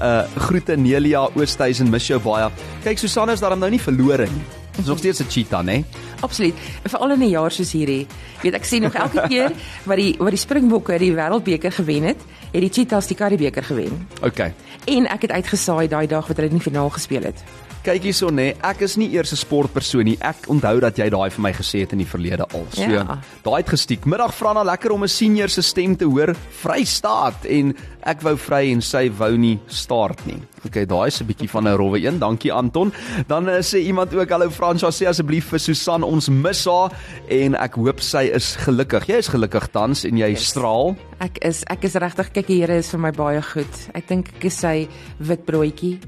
Uh 0.00 0.22
groete 0.48 0.76
Nelia 0.76 1.28
Oosthuizen, 1.34 1.90
mis 1.90 2.06
jou 2.06 2.20
baie. 2.20 2.50
Kyk 2.84 2.98
Susanna 2.98 3.32
is 3.32 3.40
daarom 3.40 3.58
nou 3.58 3.70
nie 3.70 3.80
verlore 3.80 4.26
nie. 4.30 4.44
Dis 4.76 4.86
nog 4.86 4.98
steeds 4.98 5.20
'n 5.20 5.28
cheetah, 5.28 5.64
né? 5.64 5.84
Absoluut. 6.20 6.54
Veral 6.84 7.10
in 7.10 7.22
'n 7.22 7.28
jaar 7.28 7.50
soos 7.50 7.72
hierdie. 7.72 8.06
Weet 8.42 8.54
ek 8.54 8.64
sien 8.64 8.82
nog 8.82 8.94
elke 8.94 9.24
keer 9.32 9.52
wat 9.84 9.96
die 9.96 10.14
wat 10.18 10.30
die 10.30 10.38
Springbokke 10.38 10.98
die 10.98 11.12
Wêreldbeker 11.12 11.72
gewen 11.72 12.02
het, 12.02 12.20
het 12.52 12.60
die 12.60 12.70
Cheetahs 12.70 13.06
die 13.06 13.16
Karibebeker 13.16 13.64
gewen. 13.64 14.08
OK. 14.22 14.38
En 14.84 15.06
ek 15.06 15.22
het 15.22 15.30
uitgesaai 15.30 15.88
daai 15.88 16.06
dag 16.06 16.26
wat 16.26 16.36
hulle 16.36 16.48
in 16.48 16.58
die 16.58 16.70
finaal 16.70 16.90
gespeel 16.90 17.22
het. 17.22 17.42
Kyk 17.86 18.02
hierso 18.02 18.32
nê, 18.34 18.48
ek 18.66 18.80
is 18.82 18.96
nie 18.98 19.12
eers 19.14 19.30
'n 19.30 19.38
sportpersoon 19.38 20.04
nie. 20.04 20.16
Ek 20.18 20.48
onthou 20.50 20.80
dat 20.82 20.96
jy 20.98 21.06
daai 21.08 21.30
vir 21.30 21.42
my 21.42 21.52
gesê 21.52 21.84
het 21.86 21.92
in 21.92 21.98
die 22.02 22.08
verlede 22.10 22.42
al. 22.42 22.66
So, 22.72 22.82
ja. 22.82 23.20
daai 23.44 23.62
het 23.62 23.68
gestiek. 23.68 24.04
Middag 24.04 24.34
vra 24.34 24.54
na 24.54 24.64
lekker 24.64 24.90
om 24.90 25.04
'n 25.04 25.08
senior 25.08 25.48
se 25.48 25.62
stem 25.62 25.94
te 25.96 26.04
hoor. 26.04 26.34
Vrystaat 26.34 27.44
en 27.44 27.76
ek 28.02 28.22
wou 28.22 28.36
vry 28.36 28.72
en 28.72 28.82
sy 28.82 29.08
wou 29.08 29.36
nie 29.36 29.60
staart 29.68 30.26
nie. 30.26 30.42
OK, 30.64 30.84
daai 30.84 31.06
is 31.06 31.20
'n 31.20 31.26
bietjie 31.26 31.48
van 31.48 31.68
'n 31.68 31.76
rowwe 31.76 32.02
een. 32.02 32.18
Dankie 32.18 32.52
Anton. 32.52 32.92
Dan 33.28 33.48
uh, 33.48 33.62
sê 33.62 33.78
iemand 33.78 34.12
ook 34.12 34.30
hallo 34.30 34.50
Franswa, 34.50 34.90
sê 34.90 35.06
asseblief 35.06 35.46
vir 35.50 35.60
Susan 35.60 36.02
ons 36.02 36.28
mis 36.28 36.64
haar 36.64 36.90
en 37.28 37.54
ek 37.54 37.74
hoop 37.74 38.00
sy 38.00 38.30
is 38.34 38.56
gelukkig. 38.56 39.06
Jy 39.06 39.16
is 39.16 39.28
gelukkig 39.28 39.70
tans 39.70 40.04
en 40.04 40.16
jy 40.16 40.30
yes. 40.30 40.48
straal. 40.48 40.96
Ek 41.20 41.38
is 41.38 41.62
ek 41.70 41.84
is 41.84 41.94
regtig 41.94 42.32
kyk 42.32 42.46
die 42.46 42.60
Here 42.60 42.78
is 42.78 42.90
vir 42.90 42.98
my 42.98 43.12
baie 43.12 43.42
goed. 43.42 43.88
Ek 43.94 44.08
dink 44.08 44.28
ek 44.36 44.44
is 44.44 44.58
sy 44.58 44.88
wit 45.20 45.46
broodjie. 45.46 46.00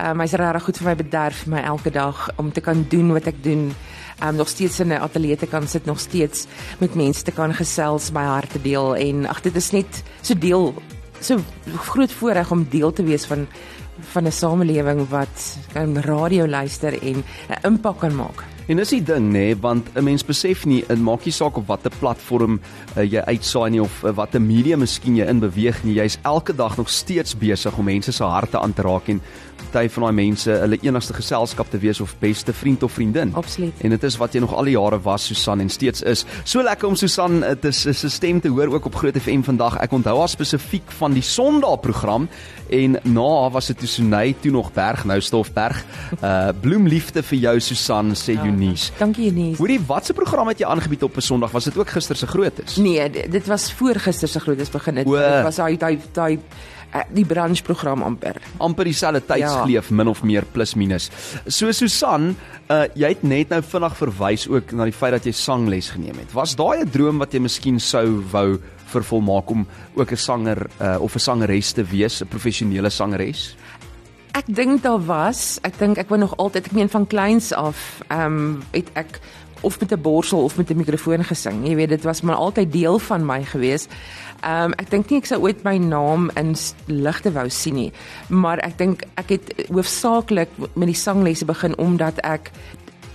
Um, 0.00 0.20
hy's 0.20 0.32
regtig 0.32 0.64
goed 0.64 0.78
vir 0.78 0.86
my 0.86 0.94
bederf 0.96 1.42
vir 1.44 1.50
my 1.50 1.62
elke 1.62 1.90
dag 1.90 2.30
om 2.36 2.52
te 2.52 2.60
kan 2.60 2.86
doen 2.88 3.12
wat 3.12 3.26
ek 3.26 3.42
doen. 3.42 3.74
um, 4.22 4.36
nog 4.36 4.48
steeds 4.48 4.80
in 4.80 4.88
'n 4.92 5.02
ateljee 5.02 5.36
te 5.36 5.46
kan 5.46 5.66
sit, 5.68 5.84
nog 5.84 6.00
steeds 6.00 6.46
met 6.78 6.94
mense 6.94 7.22
te 7.22 7.32
kan 7.32 7.54
gesels, 7.54 8.12
my 8.12 8.24
hart 8.24 8.50
te 8.50 8.62
deel 8.62 8.96
en 8.96 9.26
ag 9.26 9.40
dit 9.40 9.56
is 9.56 9.70
net 9.70 10.02
so 10.20 10.34
deel 10.34 10.74
so 11.20 11.38
groot 11.76 12.12
voorreg 12.12 12.50
om 12.50 12.66
deel 12.70 12.92
te 12.92 13.02
wees 13.02 13.24
van 13.24 13.46
van 14.00 14.26
'n 14.26 14.32
samelewing 14.32 15.08
wat 15.08 15.58
kan 15.72 16.00
radio 16.00 16.46
luister 16.46 17.02
en 17.02 17.24
'n 17.48 17.66
impak 17.66 17.98
kan 17.98 18.16
maak. 18.16 18.44
En 18.66 18.76
dis 18.76 18.88
die 18.88 19.02
ding 19.02 19.26
nê, 19.28 19.32
nee, 19.32 19.56
want 19.56 19.88
'n 19.94 20.04
mens 20.04 20.24
besef 20.24 20.64
nie 20.64 20.84
in 20.88 21.02
maak 21.02 21.24
nie 21.24 21.32
saak 21.32 21.56
op 21.56 21.66
watter 21.66 21.90
platform 21.98 22.60
uh, 22.96 23.02
jy 23.02 23.20
uitsaai 23.20 23.70
nie 23.70 23.82
of 23.82 24.04
uh, 24.04 24.10
watter 24.14 24.40
medium 24.40 24.78
miskien 24.78 25.16
jy 25.16 25.26
in 25.26 25.40
beweeg 25.40 25.84
nie, 25.84 25.94
jy's 25.94 26.18
elke 26.22 26.54
dag 26.54 26.76
nog 26.76 26.88
steeds 26.88 27.36
besig 27.38 27.76
om 27.78 27.84
mense 27.84 28.12
se 28.12 28.24
harte 28.24 28.58
aan 28.58 28.72
te 28.72 28.82
raak 28.82 29.08
en 29.08 29.20
party 29.70 29.88
van 29.94 30.02
daai 30.02 30.14
mense 30.14 30.50
hulle 30.50 30.78
enigste 30.82 31.14
geselskap 31.16 31.70
te 31.70 31.78
wees 31.78 32.00
of 32.00 32.14
beste 32.20 32.52
vriend 32.52 32.82
of 32.82 32.92
vriendin. 32.92 33.32
Absoluut. 33.34 33.72
En 33.80 33.94
dit 33.94 34.02
is 34.08 34.16
wat 34.20 34.34
jy 34.34 34.42
nog 34.44 34.54
al 34.54 34.68
die 34.70 34.76
jare 34.76 35.00
was 35.02 35.26
Susan 35.26 35.60
en 35.60 35.70
steeds 35.70 36.02
is. 36.02 36.24
So 36.44 36.62
lekker 36.62 36.88
om 36.88 36.96
Susan 36.96 37.40
dit 37.40 37.64
is 37.64 38.04
'n 38.04 38.08
stem 38.08 38.40
te 38.40 38.48
hoor 38.48 38.74
ook 38.74 38.84
op 38.84 38.94
Groot 38.94 39.16
FM 39.16 39.42
vandag. 39.42 39.78
Ek 39.78 39.92
onthou 39.92 40.18
haar 40.18 40.28
spesifiek 40.28 40.90
van 40.98 41.12
die 41.12 41.22
Sondag 41.22 41.80
program 41.80 42.28
en 42.70 42.98
na 43.02 43.50
was 43.50 43.66
dit 43.66 43.78
Tusonay 43.78 44.34
toe 44.40 44.50
nog 44.50 44.72
Berg 44.72 45.04
nou 45.04 45.20
Stofberg. 45.20 45.84
Uh 46.22 46.48
bloemliefde 46.60 47.22
vir 47.22 47.38
jou 47.38 47.60
Susan 47.60 48.14
sê 48.14 48.32
ja, 48.32 48.44
Eunice. 48.44 48.92
Dankie 48.98 49.26
Eunice. 49.26 49.56
Hoorie, 49.58 49.80
watse 49.86 50.12
program 50.12 50.48
het 50.48 50.58
jy 50.58 50.66
aangebied 50.66 51.02
op 51.02 51.16
'n 51.16 51.20
Sondag? 51.20 51.50
Was 51.50 51.64
dit 51.64 51.78
ook 51.78 51.88
gister 51.88 52.16
se 52.16 52.26
grootes? 52.26 52.76
Nee, 52.76 53.10
dit 53.10 53.46
was 53.46 53.72
voor 53.72 53.94
gister 53.94 54.28
se 54.28 54.40
grootes 54.40 54.70
begin 54.70 54.96
het. 54.96 55.06
Dit 55.06 55.42
was 55.42 55.56
daai 55.56 55.76
daai 55.76 55.98
daai 56.12 56.38
Eh, 56.38 56.81
die 57.12 57.24
brancheprogram 57.24 58.02
amper. 58.02 58.40
amper 58.58 58.84
dieselfde 58.84 59.22
tydsgleef 59.26 59.88
ja. 59.88 59.94
min 59.94 60.08
of 60.08 60.22
meer 60.22 60.44
plus 60.44 60.74
minus. 60.74 61.10
So 61.46 61.72
Susan, 61.72 62.36
uh, 62.68 62.84
jy 62.94 63.08
het 63.14 63.22
net 63.22 63.48
nou 63.54 63.62
vinnig 63.62 63.96
verwys 63.96 64.46
ook 64.48 64.72
na 64.76 64.84
die 64.88 64.96
feit 64.96 65.16
dat 65.16 65.26
jy 65.28 65.32
sangles 65.32 65.90
geneem 65.94 66.18
het. 66.20 66.32
Was 66.32 66.56
daai 66.56 66.84
'n 66.84 66.90
droom 66.90 67.18
wat 67.18 67.32
jy 67.32 67.40
miskien 67.40 67.80
sou 67.80 68.22
wou 68.32 68.60
vervolmaak 68.92 69.50
om 69.50 69.66
ook 69.94 70.12
'n 70.12 70.16
sanger 70.16 70.66
uh, 70.80 70.96
of 71.00 71.14
'n 71.14 71.18
sangeres 71.18 71.72
te 71.72 71.84
wees, 71.84 72.20
'n 72.20 72.28
professionele 72.28 72.90
sangeres? 72.90 73.56
Ek 74.32 74.44
dink 74.46 74.82
daar 74.82 75.04
was, 75.04 75.58
ek 75.62 75.78
dink 75.78 75.98
ek 75.98 76.08
wou 76.08 76.18
nog 76.18 76.36
altyd, 76.36 76.66
ek 76.66 76.72
meen 76.72 76.88
van 76.88 77.06
kleins 77.06 77.52
af, 77.52 78.00
ehm 78.08 78.26
um, 78.26 78.62
het 78.72 78.88
ek 78.94 79.20
of 79.62 79.80
met 79.80 79.92
'n 79.92 80.00
borsel 80.00 80.42
of 80.42 80.56
met 80.56 80.70
'n 80.70 80.76
mikrofoon 80.76 81.24
gesing. 81.24 81.66
Jy 81.66 81.74
weet, 81.74 81.88
dit 81.88 82.02
was 82.02 82.20
maar 82.20 82.34
altyd 82.34 82.72
deel 82.72 82.98
van 82.98 83.26
my 83.26 83.44
gewees. 83.44 83.86
Ehm 84.42 84.72
um, 84.72 84.72
ek 84.78 84.90
dink 84.90 85.10
nie 85.10 85.20
ek 85.22 85.28
sou 85.30 85.38
ooit 85.42 85.62
my 85.64 85.76
naam 85.78 86.30
in 86.40 86.54
ligte 86.86 87.30
wou 87.30 87.48
sien 87.50 87.74
nie, 87.78 87.92
maar 88.28 88.58
ek 88.66 88.78
dink 88.78 89.04
ek 89.20 89.28
het 89.36 89.52
hoofsaaklik 89.68 90.50
met 90.74 90.90
die 90.90 90.98
sanglesse 90.98 91.46
begin 91.46 91.78
omdat 91.78 92.18
ek 92.26 92.50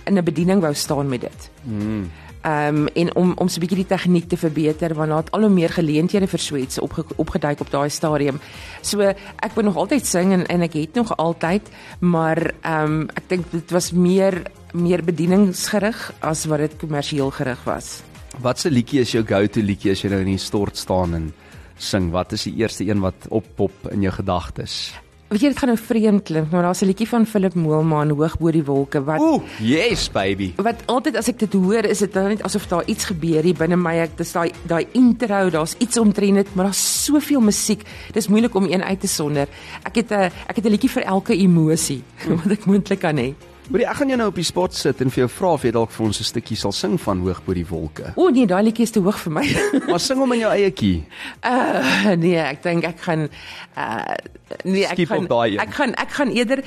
in 0.08 0.16
'n 0.18 0.24
bediening 0.24 0.60
wou 0.60 0.74
staan 0.74 1.08
met 1.08 1.20
dit. 1.20 1.50
Mm. 1.64 2.08
Ehm 2.42 2.76
um, 2.76 2.86
en 2.94 3.14
om 3.16 3.32
om 3.36 3.48
so 3.48 3.56
'n 3.56 3.60
bietjie 3.60 3.84
die 3.84 3.92
tegniek 3.96 4.28
te 4.28 4.36
verbeter 4.36 4.94
want 4.94 5.08
daar 5.08 5.18
het 5.18 5.30
al 5.30 5.40
hoe 5.40 5.50
meer 5.50 5.70
geleenthede 5.70 6.26
vir 6.26 6.38
Swets 6.38 6.78
opge, 6.78 7.04
opgeduik 7.16 7.60
op 7.60 7.70
daai 7.70 7.90
stadium. 7.90 8.40
So 8.80 9.00
ek 9.00 9.52
wou 9.54 9.64
nog 9.64 9.76
altyd 9.76 10.06
sing 10.06 10.32
en 10.32 10.46
en 10.46 10.62
ek 10.62 10.72
het 10.72 10.94
nog 10.94 11.16
altyd, 11.16 11.68
maar 12.00 12.52
ehm 12.62 12.84
um, 12.84 13.08
ek 13.14 13.28
dink 13.28 13.50
dit 13.50 13.70
was 13.70 13.92
meer 13.92 14.42
meer 14.72 15.04
bedieningsgerig 15.04 16.12
as 16.20 16.44
wat 16.44 16.58
dit 16.58 16.76
kommersieel 16.76 17.30
gerig 17.30 17.64
was. 17.64 18.07
Watse 18.36 18.70
liedjie 18.70 19.00
is 19.00 19.12
jou 19.12 19.24
go-to 19.26 19.62
liedjie 19.64 19.92
as 19.92 20.04
jy 20.04 20.10
nou 20.12 20.20
in 20.20 20.32
die 20.36 20.38
stort 20.38 20.76
staan 20.76 21.14
en 21.14 21.32
sing? 21.78 22.10
Wat 22.14 22.32
is 22.32 22.44
die 22.44 22.56
eerste 22.60 22.84
een 22.84 23.00
wat 23.00 23.28
oppop 23.30 23.88
in 23.92 24.02
jou 24.02 24.12
gedagtes? 24.12 24.94
Weet 25.28 25.42
jy 25.44 25.48
dit 25.52 25.58
gaan 25.60 25.68
nou 25.68 25.76
vreemd 25.76 26.22
klink, 26.24 26.52
maar 26.52 26.62
daar's 26.64 26.80
'n 26.80 26.86
liedjie 26.88 27.08
van 27.08 27.26
Philip 27.26 27.54
Moelman 27.54 28.10
hoog 28.10 28.38
bo 28.38 28.50
die 28.50 28.64
wolke 28.64 29.04
wat 29.04 29.20
Ooh, 29.20 29.42
yes 29.60 30.08
baby. 30.08 30.54
Wat 30.56 30.80
altyd 30.86 31.16
as 31.16 31.28
ek 31.28 31.38
dit 31.38 31.52
hoor, 31.52 31.84
is 31.84 31.98
dit 31.98 32.14
net 32.14 32.42
asof 32.42 32.66
daar 32.66 32.84
iets 32.86 33.04
gebeur 33.04 33.42
hier 33.42 33.54
binne 33.54 33.76
my. 33.76 33.98
Ek 33.98 34.16
dis 34.16 34.32
daai 34.32 34.52
daai 34.66 34.86
intro, 34.92 35.50
daar's 35.50 35.74
iets 35.78 35.98
omtrent 35.98 36.34
dit, 36.34 36.54
maar 36.54 36.64
daar's 36.64 37.04
soveel 37.04 37.40
musiek. 37.40 37.84
Dis 38.12 38.28
moeilik 38.28 38.54
om 38.54 38.64
een 38.64 38.82
uit 38.82 39.00
te 39.00 39.06
sonder. 39.06 39.48
Ek 39.84 39.96
het 39.96 40.10
'n 40.10 40.32
ek 40.48 40.56
het 40.56 40.64
'n 40.64 40.70
liedjie 40.70 40.90
vir 40.90 41.02
elke 41.02 41.36
emosie 41.36 42.02
wat 42.28 42.50
ek 42.50 42.64
moontlik 42.64 43.00
kan 43.00 43.16
hê. 43.16 43.34
Maar 43.68 43.80
ek 43.80 43.98
gaan 44.00 44.08
jou 44.08 44.16
nou 44.16 44.28
op 44.30 44.38
die 44.38 44.46
spot 44.48 44.76
sit 44.76 45.00
en 45.04 45.10
vir 45.12 45.26
jou 45.26 45.28
vra 45.28 45.50
of 45.58 45.64
jy 45.66 45.72
dalk 45.76 45.90
vir 45.92 46.06
ons 46.06 46.20
'n 46.20 46.24
stukkie 46.24 46.56
sal 46.56 46.72
sing 46.72 46.96
van 47.00 47.20
Hoog 47.20 47.42
bo 47.44 47.52
die 47.52 47.66
wolke. 47.68 48.12
O 48.16 48.28
nee, 48.28 48.46
daai 48.46 48.62
liedjie 48.64 48.86
is 48.88 48.90
te 48.90 49.00
hoog 49.00 49.18
vir 49.18 49.32
my. 49.32 49.44
maar 49.90 50.00
sing 50.00 50.18
hom 50.18 50.32
in 50.32 50.40
jou 50.40 50.52
eie 50.52 50.70
kie. 50.70 51.04
Uh 51.44 52.16
nee, 52.16 52.38
ek 52.40 52.62
dink 52.62 52.84
ek 52.84 53.00
gaan 53.00 53.28
uh 53.76 54.16
nee, 54.64 54.86
ek 54.86 54.96
Skip 54.96 55.08
gaan 55.08 55.28
ek 55.60 55.74
gaan 55.74 55.94
ek 55.94 56.10
gaan 56.16 56.32
eerder 56.32 56.64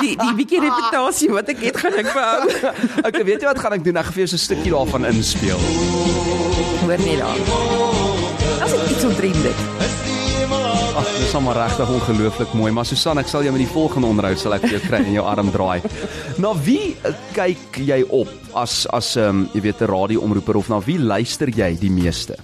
die 0.00 0.16
die 0.16 0.34
bietjie 0.40 0.60
reputasie 0.64 1.30
wat 1.30 1.48
ek 1.52 1.60
het 1.60 1.76
gaan 1.76 2.00
ek 2.00 2.08
behou. 2.08 2.42
okay, 3.06 3.22
weet 3.22 3.42
jy 3.42 3.48
wat 3.52 3.60
gaan 3.60 3.76
ek 3.76 3.84
doen? 3.84 3.96
Ek 3.96 4.08
gaan 4.08 4.16
vir 4.16 4.24
jou 4.24 4.32
'n 4.32 4.46
stukkie 4.48 4.72
daarvan 4.72 5.04
inspel. 5.12 5.60
Hoor 6.80 6.96
net 6.96 7.18
daar. 7.20 7.40
As 8.64 8.72
ek 8.72 8.88
iets 8.88 9.04
ontrend 9.04 9.42
dit. 9.42 9.75
Ag, 10.96 11.08
dis 11.20 11.28
sommer 11.28 11.52
regtig 11.52 11.90
ongelooflik 11.92 12.52
mooi, 12.56 12.70
maar 12.72 12.86
Susan, 12.88 13.18
ek 13.20 13.28
sal 13.28 13.42
jou 13.44 13.50
met 13.52 13.60
die 13.60 13.68
volgende 13.68 14.08
onderhoud 14.08 14.40
sal 14.40 14.54
ek 14.56 14.62
vir 14.62 14.78
jou 14.78 14.84
kry 14.86 15.00
en 15.04 15.12
jou 15.12 15.24
arm 15.28 15.50
draai. 15.52 15.82
Na 16.40 16.54
wie 16.64 16.94
kyk 17.36 17.76
jy 17.84 17.98
op 18.16 18.30
as 18.56 18.86
as 18.96 19.10
ehm 19.20 19.42
um, 19.42 19.42
jy 19.52 19.60
weet 19.66 19.82
'n 19.84 19.90
radioomroeper 19.90 20.56
of 20.56 20.70
na 20.72 20.78
wie 20.86 20.96
luister 20.96 21.52
jy 21.52 21.74
die 21.76 21.90
meeste? 21.92 22.38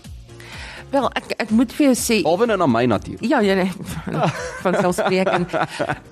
Wel, 0.93 1.09
ek 1.17 1.33
ek 1.47 1.55
moet 1.57 1.73
vir 1.73 1.87
jou 1.87 1.95
sê, 1.97 2.19
alwen 2.29 2.53
na 2.53 2.67
my 2.69 2.85
natuurlik. 2.85 3.25
Ja, 3.25 3.41
ja, 3.41 3.55
nee, 3.57 3.73
van 4.65 4.77
selfspreekend. 4.77 5.53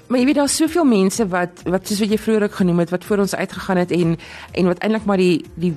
maar 0.09 0.19
jy 0.19 0.25
weet 0.25 0.41
daar's 0.41 0.57
soveel 0.57 0.89
mense 0.89 1.27
wat 1.29 1.61
wat 1.69 1.85
soos 1.85 2.01
wat 2.01 2.09
jy 2.09 2.19
vroeër 2.19 2.47
ook 2.49 2.57
genoem 2.63 2.81
het 2.87 2.95
wat 2.97 3.05
voor 3.05 3.27
ons 3.27 3.35
uitgegaan 3.37 3.83
het 3.85 3.93
en 3.93 4.17
en 4.57 4.73
wat 4.73 4.81
eintlik 4.81 5.05
maar 5.05 5.21
die 5.21 5.45
die 5.61 5.75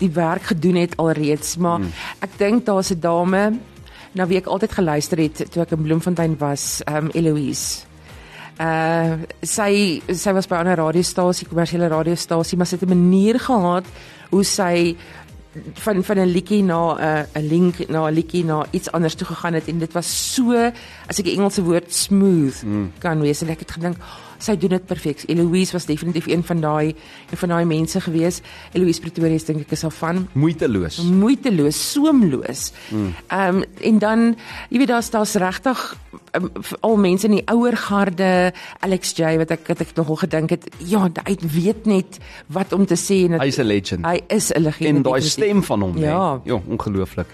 die 0.00 0.10
werk 0.10 0.48
gedoen 0.54 0.80
het 0.80 0.96
alreeds, 0.96 1.60
maar 1.60 1.84
hmm. 1.84 1.92
ek 2.24 2.32
dink 2.40 2.64
daar's 2.64 2.96
'n 2.96 3.00
dame 3.00 3.60
na 4.14 4.26
wie 4.26 4.38
ek 4.38 4.46
altyd 4.46 4.72
geluister 4.72 5.18
het 5.18 5.46
toe 5.52 5.62
ek 5.62 5.72
in 5.76 5.82
Bloemfontein 5.82 6.36
was, 6.38 6.82
um 6.86 7.10
Eloise. 7.14 7.86
Uh 8.60 9.24
sy 9.42 10.02
sy 10.08 10.32
was 10.32 10.46
by 10.46 10.60
'n 10.62 10.76
radiostasie, 10.76 11.48
kommersiële 11.48 11.88
radiostasie, 11.88 12.58
maar 12.58 12.66
sy 12.66 12.76
het 12.76 12.88
'n 12.88 12.94
manier 12.94 13.40
gehad 13.40 13.84
hoe 14.30 14.44
sy 14.44 14.96
van 15.74 16.04
van 16.04 16.18
'n 16.18 16.32
liedjie 16.32 16.62
na 16.62 16.94
'n 16.94 17.00
uh, 17.00 17.40
'n 17.40 17.46
link 17.48 17.88
na 17.88 18.08
'n 18.08 18.14
liedjie 18.14 18.44
na 18.44 18.66
iets 18.70 18.90
anders 18.92 19.14
toe 19.14 19.26
gegaan 19.26 19.54
het 19.54 19.68
en 19.68 19.78
dit 19.78 19.92
was 19.92 20.34
so 20.34 20.52
as 21.06 21.18
ek 21.18 21.24
die 21.24 21.36
Engelse 21.36 21.62
woord 21.62 21.92
smooth 21.94 22.62
mm. 22.62 22.92
kan 22.98 23.20
wees 23.20 23.42
en 23.42 23.48
ek 23.48 23.58
het 23.58 23.70
gedink 23.70 23.96
sy 24.42 24.56
doen 24.58 24.74
dit 24.76 24.86
perfek. 24.86 25.24
Eloise 25.30 25.76
was 25.76 25.86
definitief 25.86 26.26
een 26.30 26.44
van 26.44 26.60
daai 26.60 26.94
een 27.30 27.40
van 27.40 27.54
daai 27.54 27.64
mense 27.68 28.00
gewees. 28.00 28.40
Eloise 28.72 29.00
Pretorius 29.00 29.46
dink 29.48 29.64
ek 29.66 29.74
is 29.76 29.84
al 29.86 29.94
van 29.94 30.26
moeiteloos. 30.32 31.00
Moeiteloos, 31.06 31.78
soemloos. 31.92 32.70
Hmm. 32.90 33.14
Ehm 33.28 33.56
mm. 33.56 33.62
um, 33.62 33.64
en 33.92 33.98
dan 33.98 34.20
jy 34.70 34.82
weet 34.82 34.92
daar's 34.92 35.10
daar's 35.10 35.34
regtig 35.40 35.80
um, 36.36 36.50
al 36.80 36.96
mense 36.96 37.26
in 37.28 37.36
die 37.38 37.46
ouer 37.50 37.76
garde, 37.76 38.52
Alex 38.80 39.14
J 39.16 39.36
wat 39.42 39.54
ek 39.54 39.66
wat 39.72 39.84
ek 39.84 39.94
nogal 39.98 40.20
gedink 40.24 40.56
het, 40.56 40.68
ja, 40.78 41.06
hy 41.26 41.36
weet 41.40 41.86
net 41.90 42.20
wat 42.52 42.72
om 42.76 42.86
te 42.88 42.98
sê 42.98 43.24
en 43.28 43.38
hy's 43.40 43.58
'n 43.58 43.68
legend. 43.68 44.06
Hy 44.06 44.20
is 44.28 44.52
'n 44.52 44.62
legend. 44.62 44.96
En 44.96 45.02
daai 45.02 45.20
stem 45.20 45.62
van 45.62 45.80
hom, 45.82 45.98
ja, 45.98 46.34
nee. 46.34 46.54
ja 46.54 46.60
ongelooflik. 46.66 47.28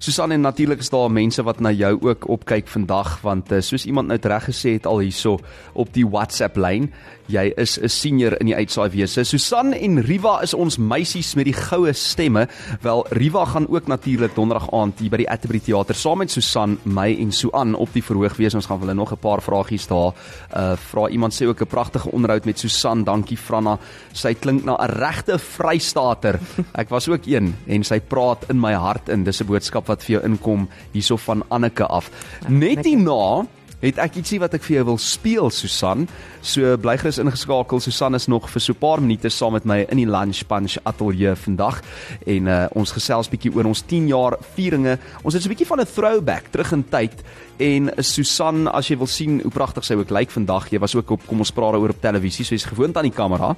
Susan 0.00 0.32
en 0.32 0.40
natuurlik 0.40 0.78
is 0.80 0.88
daar 0.88 1.10
mense 1.12 1.42
wat 1.44 1.58
na 1.60 1.70
jou 1.76 1.98
ook 2.00 2.28
opkyk 2.28 2.68
vandag 2.72 3.18
want 3.20 3.52
uh, 3.52 3.58
soos 3.60 3.84
iemand 3.84 4.08
nou 4.08 4.16
reg 4.22 4.46
gesê 4.48 4.72
het 4.78 4.86
al 4.88 5.02
hierso 5.04 5.34
op 5.76 5.92
die 5.92 6.06
WhatsApp 6.08 6.56
lyn 6.56 6.88
jy 7.30 7.52
is 7.56 7.78
'n 7.78 7.88
senior 7.88 8.34
in 8.40 8.46
die 8.46 8.54
uitsaai 8.54 8.90
wese. 8.90 9.24
Susan 9.24 9.72
en 9.72 10.00
Riva 10.00 10.40
is 10.42 10.54
ons 10.54 10.78
meisies 10.78 11.34
met 11.34 11.44
die 11.44 11.54
goue 11.54 11.92
stemme. 11.92 12.48
Wel 12.82 13.06
Riva 13.10 13.44
gaan 13.44 13.68
ook 13.68 13.86
natuurlik 13.86 14.34
donderdag 14.34 14.70
aand 14.72 14.98
hier 14.98 15.10
by 15.10 15.16
die 15.16 15.30
Atterbury 15.30 15.60
Theater 15.60 15.94
saam 15.94 16.18
met 16.18 16.30
Susan, 16.30 16.78
my 16.84 17.16
en 17.20 17.32
Suan 17.32 17.74
op 17.74 17.92
die 17.92 18.02
verhoog 18.02 18.36
wees. 18.36 18.54
Ons 18.54 18.66
gaan 18.66 18.80
hulle 18.80 18.94
nog 18.94 19.12
'n 19.12 19.18
paar 19.18 19.42
vragies 19.42 19.86
daar. 19.86 20.12
Uh 20.56 20.76
vra 20.76 21.08
iemand 21.08 21.32
sê 21.34 21.46
ook 21.46 21.60
'n 21.60 21.66
pragtige 21.66 22.10
onderhoud 22.10 22.44
met 22.44 22.58
Susan. 22.58 23.04
Dankie 23.04 23.36
Franna. 23.36 23.78
Sy 24.12 24.34
klink 24.34 24.64
na 24.64 24.76
'n 24.76 24.90
regte 24.90 25.38
Vrystater. 25.38 26.40
Ek 26.74 26.88
was 26.88 27.08
ook 27.08 27.26
een 27.26 27.54
en 27.66 27.84
sy 27.84 28.00
praat 28.00 28.44
in 28.48 28.60
my 28.60 28.72
hart 28.72 29.08
in. 29.08 29.24
Dis 29.24 29.40
'n 29.40 29.46
boodskap 29.46 29.86
wat 29.90 30.04
vir 30.06 30.18
jou 30.18 30.24
inkom 30.30 30.68
hierso 30.94 31.18
van 31.20 31.42
Anneke 31.50 31.86
af. 31.86 32.10
Ja, 32.42 32.54
Net 32.60 32.86
hierna 32.86 33.46
het 33.80 34.00
ek 34.00 34.18
ietsie 34.20 34.40
wat 34.40 34.54
ek 34.56 34.64
vir 34.66 34.78
jou 34.78 34.86
wil 34.92 35.00
speel 35.00 35.50
Susan. 35.54 36.06
So 36.44 36.76
bly 36.80 36.96
gerus 37.00 37.20
ingeskakel. 37.22 37.80
Susan 37.80 38.16
is 38.18 38.28
nog 38.28 38.48
vir 38.50 38.60
so 38.60 38.72
'n 38.72 38.78
paar 38.78 39.00
minute 39.00 39.30
saam 39.30 39.52
met 39.52 39.64
my 39.64 39.86
in 39.90 39.96
die 39.96 40.06
Lunch 40.06 40.46
Punch 40.46 40.76
ateljee 40.84 41.34
vandag 41.34 41.80
en 42.26 42.46
uh, 42.46 42.66
ons 42.74 42.92
gesels 42.92 43.28
bietjie 43.28 43.54
oor 43.54 43.64
ons 43.64 43.82
10 43.82 44.08
jaar 44.08 44.36
vieringe. 44.54 44.98
Ons 45.22 45.34
het 45.34 45.42
so 45.42 45.48
'n 45.48 45.54
bietjie 45.54 45.66
van 45.66 45.80
'n 45.80 45.86
throwback 45.86 46.50
terug 46.50 46.72
in 46.72 46.84
tyd 46.84 47.22
en 47.58 47.90
Susan, 48.02 48.68
as 48.68 48.88
jy 48.88 48.96
wil 48.96 49.06
sien 49.06 49.40
hoe 49.42 49.50
pragtig 49.50 49.84
sy 49.84 49.94
ook 49.94 50.10
lyk 50.10 50.30
vandag. 50.30 50.70
Jy 50.70 50.78
was 50.78 50.94
ook 50.94 51.10
op 51.10 51.26
kom 51.26 51.38
ons 51.38 51.50
praat 51.50 51.72
daaroor 51.72 51.90
op 51.90 52.00
televisie, 52.00 52.44
so 52.44 52.54
jy's 52.54 52.64
gewoond 52.64 52.96
aan 52.96 53.08
die 53.08 53.16
kamera. 53.16 53.56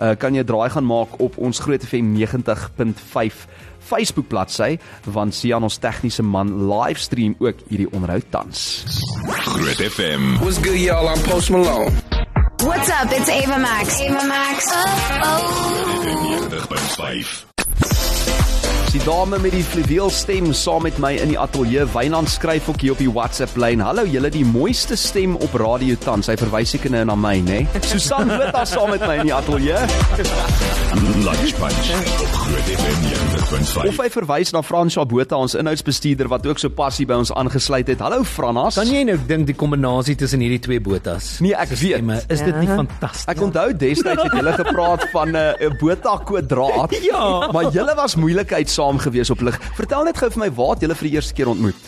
Uh, 0.00 0.14
kan 0.14 0.34
jy 0.34 0.44
draai 0.44 0.70
gaan 0.70 0.86
maak 0.86 1.20
op 1.20 1.38
ons 1.38 1.58
Groot 1.58 1.82
FM 1.82 2.14
90.5 2.14 3.46
Facebook 3.90 4.30
bladsy 4.30 4.78
want 5.10 5.34
Sian 5.34 5.66
ons 5.66 5.80
tegniese 5.82 6.22
man 6.22 6.54
livestream 6.70 7.34
ook 7.38 7.66
hierdie 7.68 7.90
onderhoud 7.90 8.30
tans. 8.30 8.84
Groot 9.50 9.82
FM. 9.90 10.38
What's 10.40 10.62
good 10.62 10.78
y'all? 10.78 11.10
I'm 11.10 11.22
Post 11.28 11.50
Malone. 11.50 11.92
What's 12.62 12.90
up? 12.90 13.10
It's 13.10 13.30
Ava 13.30 13.58
Max. 13.58 14.00
Ava 14.00 14.26
Max. 14.26 14.66
Oh, 14.72 15.20
oh. 15.22 15.70
90.5 16.50 17.48
Die 18.90 19.00
dame 19.04 19.38
met 19.38 19.52
die 19.54 19.62
fluweelstem 19.62 20.48
saam 20.52 20.82
met 20.82 20.96
my 20.98 21.12
in 21.22 21.30
die 21.30 21.38
ateljee 21.38 21.84
Wynand 21.92 22.28
skryf 22.28 22.68
ook 22.68 22.80
hier 22.82 22.96
op 22.96 22.98
die 22.98 23.12
WhatsApp 23.12 23.54
lyn. 23.54 23.80
Hallo 23.86 24.02
julle, 24.02 24.32
die 24.34 24.42
mooiste 24.44 24.98
stem 24.98 25.36
op 25.38 25.54
radio 25.62 25.94
tans. 26.02 26.26
Hy 26.26 26.34
verwys 26.40 26.74
seker 26.74 26.90
nou 26.96 27.04
na 27.06 27.14
my, 27.14 27.36
né? 27.46 27.60
Nee? 27.70 27.84
Susan 27.86 28.26
Botha 28.34 28.64
saam 28.66 28.90
met 28.90 29.06
my 29.06 29.20
in 29.22 29.30
die 29.30 29.36
ateljee. 29.36 29.78
Lunch 31.22 31.54
Bunch 31.62 31.94
op 32.18 32.40
Groot 32.42 32.74
FM 32.74 33.29
90.5. 33.40 33.88
Of 33.88 33.98
hy 34.02 34.08
verwys 34.12 34.50
na 34.54 34.60
Franswa 34.64 35.04
Botha, 35.08 35.38
ons 35.40 35.54
inhoudsbestuurder 35.58 36.28
wat 36.30 36.44
ook 36.48 36.60
so 36.60 36.70
passie 36.74 37.06
by 37.08 37.16
ons 37.22 37.30
aangesluit 37.32 37.88
het. 37.88 38.02
Hallo 38.04 38.22
Franas. 38.28 38.76
Kan 38.78 38.90
jy 38.92 39.02
nou 39.08 39.16
dink 39.28 39.48
die 39.48 39.56
kombinasie 39.58 40.16
tussen 40.20 40.42
hierdie 40.44 40.60
twee 40.62 40.80
Botas? 40.84 41.38
Nee, 41.44 41.54
ek 41.56 41.72
weet. 41.72 41.96
Stemme, 42.00 42.18
is 42.28 42.44
dit 42.44 42.58
nie 42.60 42.68
fantasties? 42.68 43.28
Ek 43.32 43.40
onthou 43.44 43.70
destyds 43.80 44.26
het 44.26 44.36
julle 44.36 44.52
gepraat 44.58 45.06
van 45.14 45.32
'n 45.32 45.38
uh, 45.56 45.70
Botha 45.80 46.18
kwadraat. 46.24 46.92
ja, 47.02 47.48
maar 47.52 47.72
julle 47.72 47.94
was 47.96 48.16
moeilikheid 48.16 48.68
saam 48.68 48.98
gewees 48.98 49.30
op 49.30 49.40
lig. 49.40 49.56
Vertel 49.78 50.04
net 50.04 50.18
gou 50.18 50.30
vir 50.30 50.44
my 50.44 50.50
waar 50.52 50.74
het 50.76 50.84
julle 50.84 50.94
vir 50.94 51.08
die 51.08 51.14
eerste 51.16 51.34
keer 51.34 51.48
ontmoet? 51.48 51.80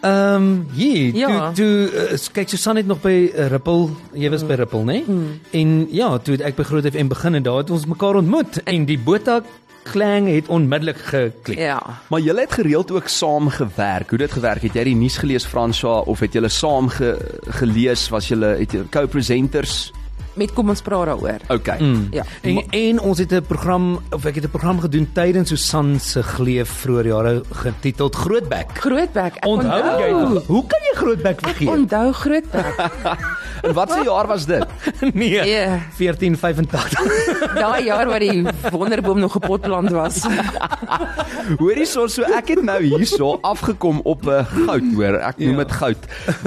Ehm, 0.00 0.34
um, 0.34 0.66
hier, 0.72 1.14
Ja. 1.14 1.52
toe 1.52 1.88
toe 1.90 2.08
uh, 2.12 2.18
kyk 2.32 2.48
Susan 2.48 2.76
het 2.76 2.86
nog 2.86 3.00
by 3.00 3.30
uh, 3.34 3.48
Ripple, 3.48 3.88
jy 4.14 4.30
was 4.30 4.44
by 4.44 4.54
Ripple, 4.54 4.84
né? 4.84 5.02
Nee? 5.06 5.40
En 5.52 5.86
ja, 5.90 6.18
toe 6.18 6.36
ek 6.42 6.56
by 6.56 6.62
Groot 6.62 6.84
FM 6.86 7.08
begin 7.08 7.34
en 7.34 7.42
daar 7.42 7.58
het 7.58 7.70
ons 7.70 7.86
mekaar 7.86 8.14
ontmoet 8.16 8.62
en 8.64 8.84
die 8.86 8.98
Bota 8.98 9.42
klang 9.82 10.28
het 10.28 10.48
onmiddellik 10.48 10.98
geklik. 10.98 11.58
Ja. 11.58 11.82
Maar 12.08 12.20
julle 12.20 12.40
het 12.40 12.52
gereeld 12.52 12.90
ook 12.90 13.08
saam 13.08 13.48
gewerk. 13.48 14.08
Hoe 14.08 14.18
dit 14.18 14.32
gewerk 14.32 14.62
het? 14.62 14.74
Jy 14.74 14.84
die 14.84 14.96
nuus 14.96 15.16
gelees 15.18 15.46
Franswa 15.46 15.98
of 15.98 16.20
het 16.20 16.32
julle 16.32 16.48
saam 16.48 16.88
ge, 16.88 17.16
gelees? 17.60 18.08
Was 18.08 18.28
julle 18.28 18.56
het 18.60 18.72
jy 18.72 18.84
co-presenters? 18.90 19.92
Met 20.34 20.52
kom 20.52 20.68
ons 20.68 20.80
praat 20.80 21.06
daaroor. 21.06 21.40
Okay. 21.48 21.78
Mm. 21.78 22.08
Ja. 22.10 22.22
En, 22.42 22.62
en 22.70 23.00
ons 23.00 23.18
het 23.18 23.32
'n 23.32 23.42
program 23.42 24.00
of 24.10 24.24
ek 24.24 24.34
het 24.34 24.44
'n 24.44 24.50
program 24.50 24.80
gedoen 24.80 25.08
tydens 25.12 25.48
Susan 25.48 25.98
se 26.00 26.22
geleef 26.22 26.68
vroeër 26.70 27.06
jare 27.06 27.42
getiteld 27.52 28.14
Grootbek. 28.14 28.78
Grootbek. 28.78 29.36
Ek 29.36 29.46
Onthou 29.46 29.98
jy? 30.00 30.40
Hoe 30.46 30.66
kan 30.66 30.78
jy 30.80 30.94
Grootbek 30.96 31.38
Ek 31.40 31.46
vergeet? 31.46 31.68
onthou 31.68 32.12
Grootbek. 32.12 32.74
En 33.62 33.74
wat 33.74 33.92
se 33.92 34.00
jaar 34.04 34.26
was 34.26 34.46
dit? 34.46 34.64
nee. 35.14 35.44
Ja. 35.44 35.78
1485. 35.98 37.00
Daai 37.60 37.84
jaar 37.84 38.06
waar 38.08 38.18
die 38.18 38.46
wonderboom 38.72 39.18
nog 39.20 39.32
gepotplant 39.32 39.90
was. 39.90 40.24
Hoorie 41.58 41.86
so 41.86 42.06
so 42.06 42.22
ek 42.22 42.48
het 42.54 42.62
nou 42.64 42.78
hierso 42.82 43.38
afgekom 43.42 44.00
op 44.04 44.24
'n 44.24 44.28
uh, 44.28 44.44
goud 44.66 44.82
hoor. 44.94 45.14
Ek 45.20 45.38
noem 45.38 45.50
Ja. 45.58 45.64
dit 45.64 45.72
goud. 45.72 45.96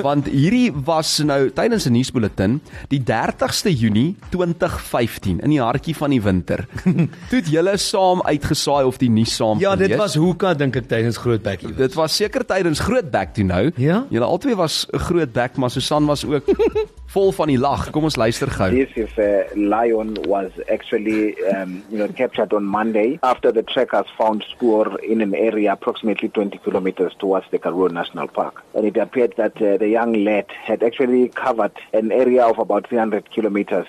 Want 0.01 0.25
hierdie 0.25 0.71
was 0.85 1.17
nou 1.23 1.49
tydens 1.53 1.85
'n 1.85 1.91
nuusbulletin 1.91 2.61
die 2.89 3.03
30ste 3.03 3.69
Junie 3.75 4.15
2015 4.29 5.39
in 5.43 5.49
die 5.49 5.59
hartjie 5.61 5.95
van 5.95 6.09
die 6.09 6.21
winter. 6.21 6.65
Toe 7.29 7.39
het 7.39 7.49
julle 7.51 7.77
saam 7.77 8.21
uitgesaai 8.25 8.83
of 8.85 8.97
die 8.97 9.09
nuus 9.09 9.35
saam 9.35 9.59
Ja, 9.59 9.75
dit 9.75 9.95
was 9.99 10.15
hoeka 10.15 10.53
dink 10.53 10.75
ek 10.75 10.87
tydens 10.87 11.17
Grootbek. 11.17 11.61
hier. 11.61 11.75
Dit 11.75 11.93
was 11.93 12.15
seker 12.15 12.45
tydens 12.45 12.79
Grootbek 12.79 13.33
toe 13.33 13.43
nou. 13.43 13.71
Ja? 13.77 14.05
Julle 14.09 14.25
albei 14.25 14.55
was 14.55 14.85
'n 14.93 14.97
Grootbek, 14.99 15.57
maar 15.57 15.69
Susan 15.71 16.05
was 16.05 16.25
ook 16.25 16.43
vol 17.13 17.31
van 17.31 17.47
die 17.51 17.59
lag. 17.59 17.85
Kom 17.93 18.07
ons 18.07 18.17
luister 18.17 18.49
gou. 18.49 18.69
This 18.73 18.93
is 18.97 19.13
uh, 19.21 19.45
lion 19.53 20.15
was 20.29 20.51
actually 20.71 21.35
um, 21.53 21.83
you 21.89 21.97
know 22.01 22.07
captured 22.17 22.53
on 22.57 22.65
Monday 22.65 23.19
after 23.21 23.51
the 23.51 23.63
trackers 23.63 24.09
found 24.17 24.45
spoor 24.49 24.99
in 25.01 25.21
an 25.21 25.35
area 25.35 25.73
approximately 25.73 26.29
20 26.29 26.57
kilometers 26.65 27.13
towards 27.19 27.45
the 27.51 27.59
Karoo 27.59 27.89
National 27.89 28.27
Park, 28.27 28.63
and 28.73 28.85
it 28.85 28.97
appeared 28.97 29.35
that 29.37 29.61
uh, 29.61 29.77
the 29.77 29.89
young 29.89 30.13
lad 30.23 30.49
had 30.51 30.81
actually 30.81 31.29
covered 31.29 31.73
an 31.93 32.11
area 32.11 32.45
of 32.45 32.57
about 32.57 32.87
300 32.87 33.29
kilometers. 33.31 33.87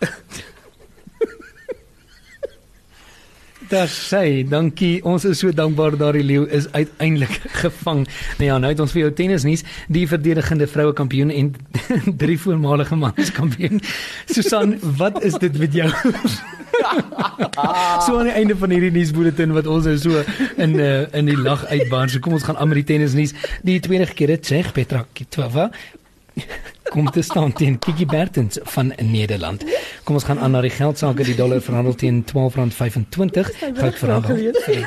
Daar 3.68 3.90
sê, 3.92 4.46
dankie. 4.48 5.02
Ons 5.04 5.26
is 5.28 5.42
so 5.42 5.52
dankbaar 5.52 5.98
daardie 6.00 6.24
leeu 6.24 6.46
is 6.48 6.70
uiteindelik 6.72 7.34
gevang. 7.62 8.06
Nou 8.38 8.46
ja, 8.46 8.56
nou 8.58 8.70
het 8.72 8.80
ons 8.80 8.94
vir 8.96 9.02
jou 9.02 9.10
tennisnuus, 9.20 9.64
die 9.92 10.06
verdedigende 10.08 10.66
vroue 10.70 10.94
kampioen 10.96 11.32
en 11.34 11.50
drie 12.22 12.38
voormalige 12.40 12.96
manskampioen. 12.96 13.82
Susan, 14.32 14.78
wat 14.96 15.20
is 15.22 15.36
dit 15.42 15.58
met 15.60 15.76
jou? 15.76 15.90
so 18.04 18.16
aan 18.16 18.30
die 18.30 18.36
einde 18.38 18.56
van 18.56 18.72
hierdie 18.72 18.92
nuusbulletin 18.94 19.52
wat 19.56 19.68
ons 19.68 19.88
nou 19.88 19.96
so 20.00 20.24
in 20.56 20.76
uh, 20.78 21.04
in 21.16 21.28
die 21.28 21.36
lag 21.36 21.66
uitbaan. 21.68 22.08
So 22.08 22.24
kom 22.24 22.38
ons 22.38 22.48
gaan 22.48 22.56
aan 22.56 22.72
met 22.72 22.80
die 22.80 22.88
tennisnuus. 22.94 23.36
Die 23.66 23.76
tweede 23.84 24.08
keer 24.08 24.38
dit 24.38 24.52
sê 24.52 24.62
Petra 24.72 25.04
Kvitova 25.12 25.68
kom 26.88 27.10
te 27.12 27.22
staan 27.22 27.52
teen 27.52 27.78
Kiki 27.78 28.06
Bertens 28.06 28.58
van 28.62 28.92
Nederland. 29.02 29.64
Kom 30.04 30.14
ons 30.16 30.24
gaan 30.24 30.38
aan 30.40 30.50
na 30.56 30.60
die 30.64 30.70
geldsaake. 30.72 31.24
Die 31.24 31.34
dollar 31.36 31.60
verhandel 31.60 31.94
teen 31.94 32.22
R12.25. 32.24 33.50
Goud 33.76 33.98
verhandel 33.98 34.36
vir 34.64 34.84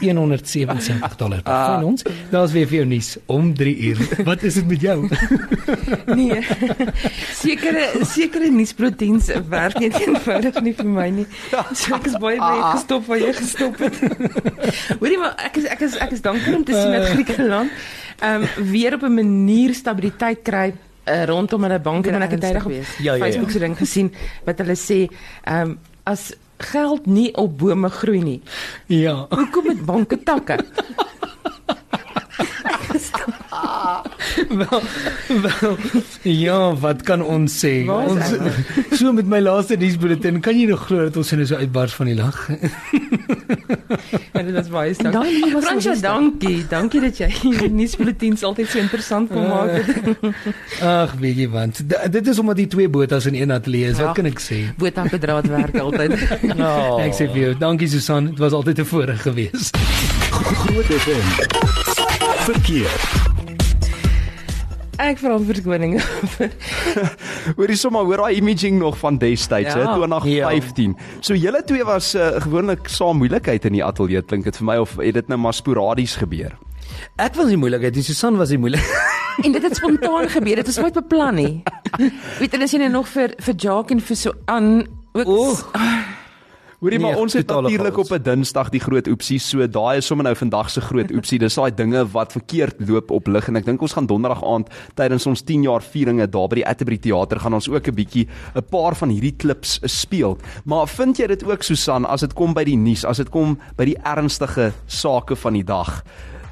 1177 0.00 1.16
dollar 1.16 1.42
per 1.42 1.52
Ah. 1.52 1.84
ons. 1.84 2.02
Daar's 2.30 2.52
weer 2.52 2.66
vir 2.66 2.76
jou 2.76 2.86
nuus 2.88 3.16
om 3.26 3.54
3 3.54 3.76
uur. 3.78 3.98
Wat 4.24 4.42
is 4.42 4.54
dit 4.54 4.66
met 4.66 4.80
jou? 4.80 5.08
Nee. 6.16 6.40
Sekere 7.32 7.88
sekere 8.08 8.50
nuusproteïens 8.50 9.30
werk 9.48 9.78
net 9.78 9.98
eenvoudig 10.00 10.60
nie 10.62 10.74
vir 10.74 10.86
my 10.88 11.08
nie. 11.10 11.26
So 11.74 11.94
ek 11.96 12.06
is 12.10 12.16
baie 12.22 12.38
baie 12.40 12.62
gestop 12.72 13.06
waar 13.06 13.18
jy 13.22 13.32
gestop 13.36 13.78
het. 13.84 14.00
Hoorie 15.00 15.18
maar 15.20 15.34
ek 15.44 15.56
is 15.60 15.64
ek 15.76 15.80
is 15.88 15.96
ek 16.02 16.16
is 16.16 16.24
dankbaar 16.24 16.56
om 16.60 16.64
te 16.64 16.72
sien 16.76 16.92
dat 16.96 17.08
Griekeland 17.12 17.70
ehm 18.22 18.42
um, 18.42 18.70
weer 18.70 18.94
op 18.94 19.02
'n 19.02 19.14
manier 19.14 19.74
stabiliteit 19.74 20.42
kry 20.42 20.72
uh, 21.08 21.24
rondom 21.24 21.62
hulle 21.62 21.80
banke 21.80 22.10
en 22.10 22.22
ek 22.22 22.36
het 22.36 22.44
eendag 22.44 22.66
op 22.66 22.72
Ja, 22.72 22.82
ja, 22.98 23.14
ja. 23.14 23.18
Facebook 23.24 23.50
se 23.50 23.58
ding 23.58 23.76
gesien 23.78 24.12
wat 24.44 24.58
hulle 24.58 24.76
sê 24.78 25.06
ehm 25.44 25.70
um, 25.70 25.78
as 26.04 26.32
geld 26.62 27.06
nie 27.06 27.34
op 27.34 27.58
bome 27.58 27.88
groei 27.90 28.22
nie. 28.22 28.42
Ja. 28.86 29.26
Hoekom 29.30 29.66
met 29.66 29.84
banke 29.84 30.22
takke? 30.22 30.58
Wel, 34.56 34.82
wel, 35.42 35.76
ja, 36.22 36.74
wat 36.74 37.02
kan 37.02 37.22
ons 37.22 37.54
sê? 37.64 37.72
Ons 37.88 38.34
so 38.98 39.12
met 39.12 39.26
my 39.26 39.40
laaste 39.40 39.76
nuusbulletin, 39.80 40.40
kan 40.44 40.58
jy 40.58 40.66
nog 40.70 40.86
glo 40.86 41.08
dat 41.08 41.16
ons 41.16 41.32
nou 41.36 41.46
so 41.46 41.56
uitbars 41.56 41.94
van 41.94 42.10
die 42.12 42.16
lag? 42.18 42.38
Ja, 44.32 44.42
dit 44.42 44.54
was 44.54 44.68
baie 44.72 44.94
sterk. 44.94 45.16
Fransja, 45.62 45.94
dankie. 46.00 46.64
Dankie 46.68 47.00
dat 47.04 47.18
jy 47.20 47.28
die 47.42 47.70
nuusbulletins 47.72 48.44
altyd 48.46 48.70
so 48.72 48.80
interessant 48.82 49.32
kom 49.32 49.48
maak. 49.48 49.70
Ag, 50.80 51.16
weet 51.20 51.42
jy 51.44 51.48
wat? 51.52 51.82
D 51.86 52.00
dit 52.12 52.30
is 52.32 52.38
omdat 52.42 52.60
die 52.60 52.68
twee 52.72 52.88
botas 52.92 53.26
in 53.30 53.36
een 53.38 53.52
ateljee 53.52 53.92
is. 53.92 53.98
Ja. 53.98 54.10
Wat 54.10 54.20
kan 54.20 54.30
ek 54.30 54.40
sê? 54.42 54.62
Boot 54.80 54.98
op 54.98 55.16
draad 55.26 55.50
werk 55.52 55.78
altyd. 55.78 56.16
Oh. 56.56 57.00
Ek 57.06 57.16
sê 57.16 57.28
vir 57.32 57.40
jou, 57.46 57.52
dankie 57.58 57.88
Susan, 57.92 58.32
dit 58.32 58.42
was 58.42 58.56
altyd 58.56 58.82
'n 58.84 58.88
voorreg 58.94 59.22
geweest. 59.22 59.76
Groot 60.30 60.84
FM. 60.84 61.26
Verkeer. 62.48 63.31
Ek 65.02 65.18
vra 65.18 65.34
om 65.34 65.42
verskoning. 65.48 65.96
Hoorie 67.58 67.76
sommer 67.78 68.04
hoor 68.06 68.22
daai 68.22 68.36
imaging 68.38 68.78
nog 68.78 68.98
van 69.00 69.16
destyds, 69.18 69.72
Ja. 69.74 69.78
hè, 69.80 69.94
2015. 69.96 70.94
So 71.20 71.34
julle 71.34 71.62
twee 71.66 71.82
was 71.84 72.12
uh, 72.14 72.28
gewoonlik 72.44 72.86
saam 72.88 73.18
moeilikheid 73.18 73.64
in 73.66 73.72
die 73.80 73.82
ateljee 73.84 74.22
klink 74.22 74.44
dit 74.46 74.56
vir 74.60 74.68
my 74.68 74.76
of 74.82 74.94
het 75.00 75.14
dit 75.18 75.28
nou 75.32 75.40
maar 75.42 75.56
sporadies 75.58 76.14
gebeur? 76.22 76.54
Ek 77.18 77.34
was 77.34 77.48
die 77.50 77.58
moeilikheid, 77.58 77.94
die 77.96 78.04
Susan 78.06 78.36
was 78.38 78.52
die 78.54 78.60
moeilik. 78.62 78.84
en 79.44 79.52
dit 79.56 79.62
het 79.64 79.76
spontaan 79.80 80.28
gebeur. 80.30 80.60
Dit 80.62 80.66
was 80.70 80.78
nooit 80.78 80.94
beplan 81.00 81.34
nie. 81.40 81.52
Weet 82.40 82.52
jy, 82.54 82.62
as 82.62 82.72
jy 82.76 82.82
nou 82.84 82.92
nog 83.00 83.08
vir 83.10 83.34
vir 83.42 83.54
Jacques 83.58 83.96
en 83.96 84.00
vir 84.06 84.16
so 84.22 84.36
aan 84.46 84.70
ook 85.12 85.26
Oeg. 85.28 85.64
Hoorie 86.82 86.98
Nee, 86.98 87.12
maar 87.12 87.20
ons 87.22 87.36
het 87.38 87.46
natuurlik 87.46 87.96
op 87.96 88.10
'n 88.10 88.22
Dinsdag 88.22 88.68
die 88.68 88.80
groot 88.80 89.06
oepsie, 89.06 89.38
so 89.38 89.66
daai 89.66 89.96
is 89.96 90.06
sommer 90.06 90.24
nou 90.24 90.34
vandag 90.34 90.70
se 90.70 90.80
groot 90.80 91.10
oepsie. 91.10 91.38
Dis 91.38 91.54
daai 91.54 91.74
dinge 91.74 92.10
wat 92.10 92.32
verkeerd 92.32 92.88
loop 92.88 93.10
op 93.10 93.26
lig 93.26 93.48
en 93.48 93.56
ek 93.56 93.64
dink 93.64 93.82
ons 93.82 93.92
gaan 93.92 94.06
donderdag 94.06 94.42
aand 94.44 94.68
tydens 94.94 95.26
ons 95.26 95.42
10 95.42 95.62
jaar 95.62 95.82
vieringe 95.82 96.26
daar 96.26 96.48
by 96.48 96.54
die 96.54 96.66
Atterbury 96.66 96.98
Theater 96.98 97.38
gaan 97.38 97.54
ons 97.54 97.68
ook 97.68 97.86
'n 97.86 97.94
bietjie 97.94 98.26
'n 98.56 98.64
paar 98.70 98.96
van 98.96 99.08
hierdie 99.08 99.36
klips 99.36 99.78
speel. 99.84 100.38
Maar 100.64 100.88
vind 100.88 101.16
jy 101.18 101.26
dit 101.26 101.44
ook 101.44 101.62
Susan 101.62 102.04
as 102.04 102.20
dit 102.20 102.32
kom 102.32 102.52
by 102.52 102.64
die 102.64 102.76
nuus, 102.76 103.04
as 103.04 103.16
dit 103.16 103.30
kom 103.30 103.58
by 103.76 103.84
die 103.84 103.98
ernstige 104.02 104.72
sake 104.86 105.36
van 105.36 105.52
die 105.52 105.64
dag? 105.64 106.02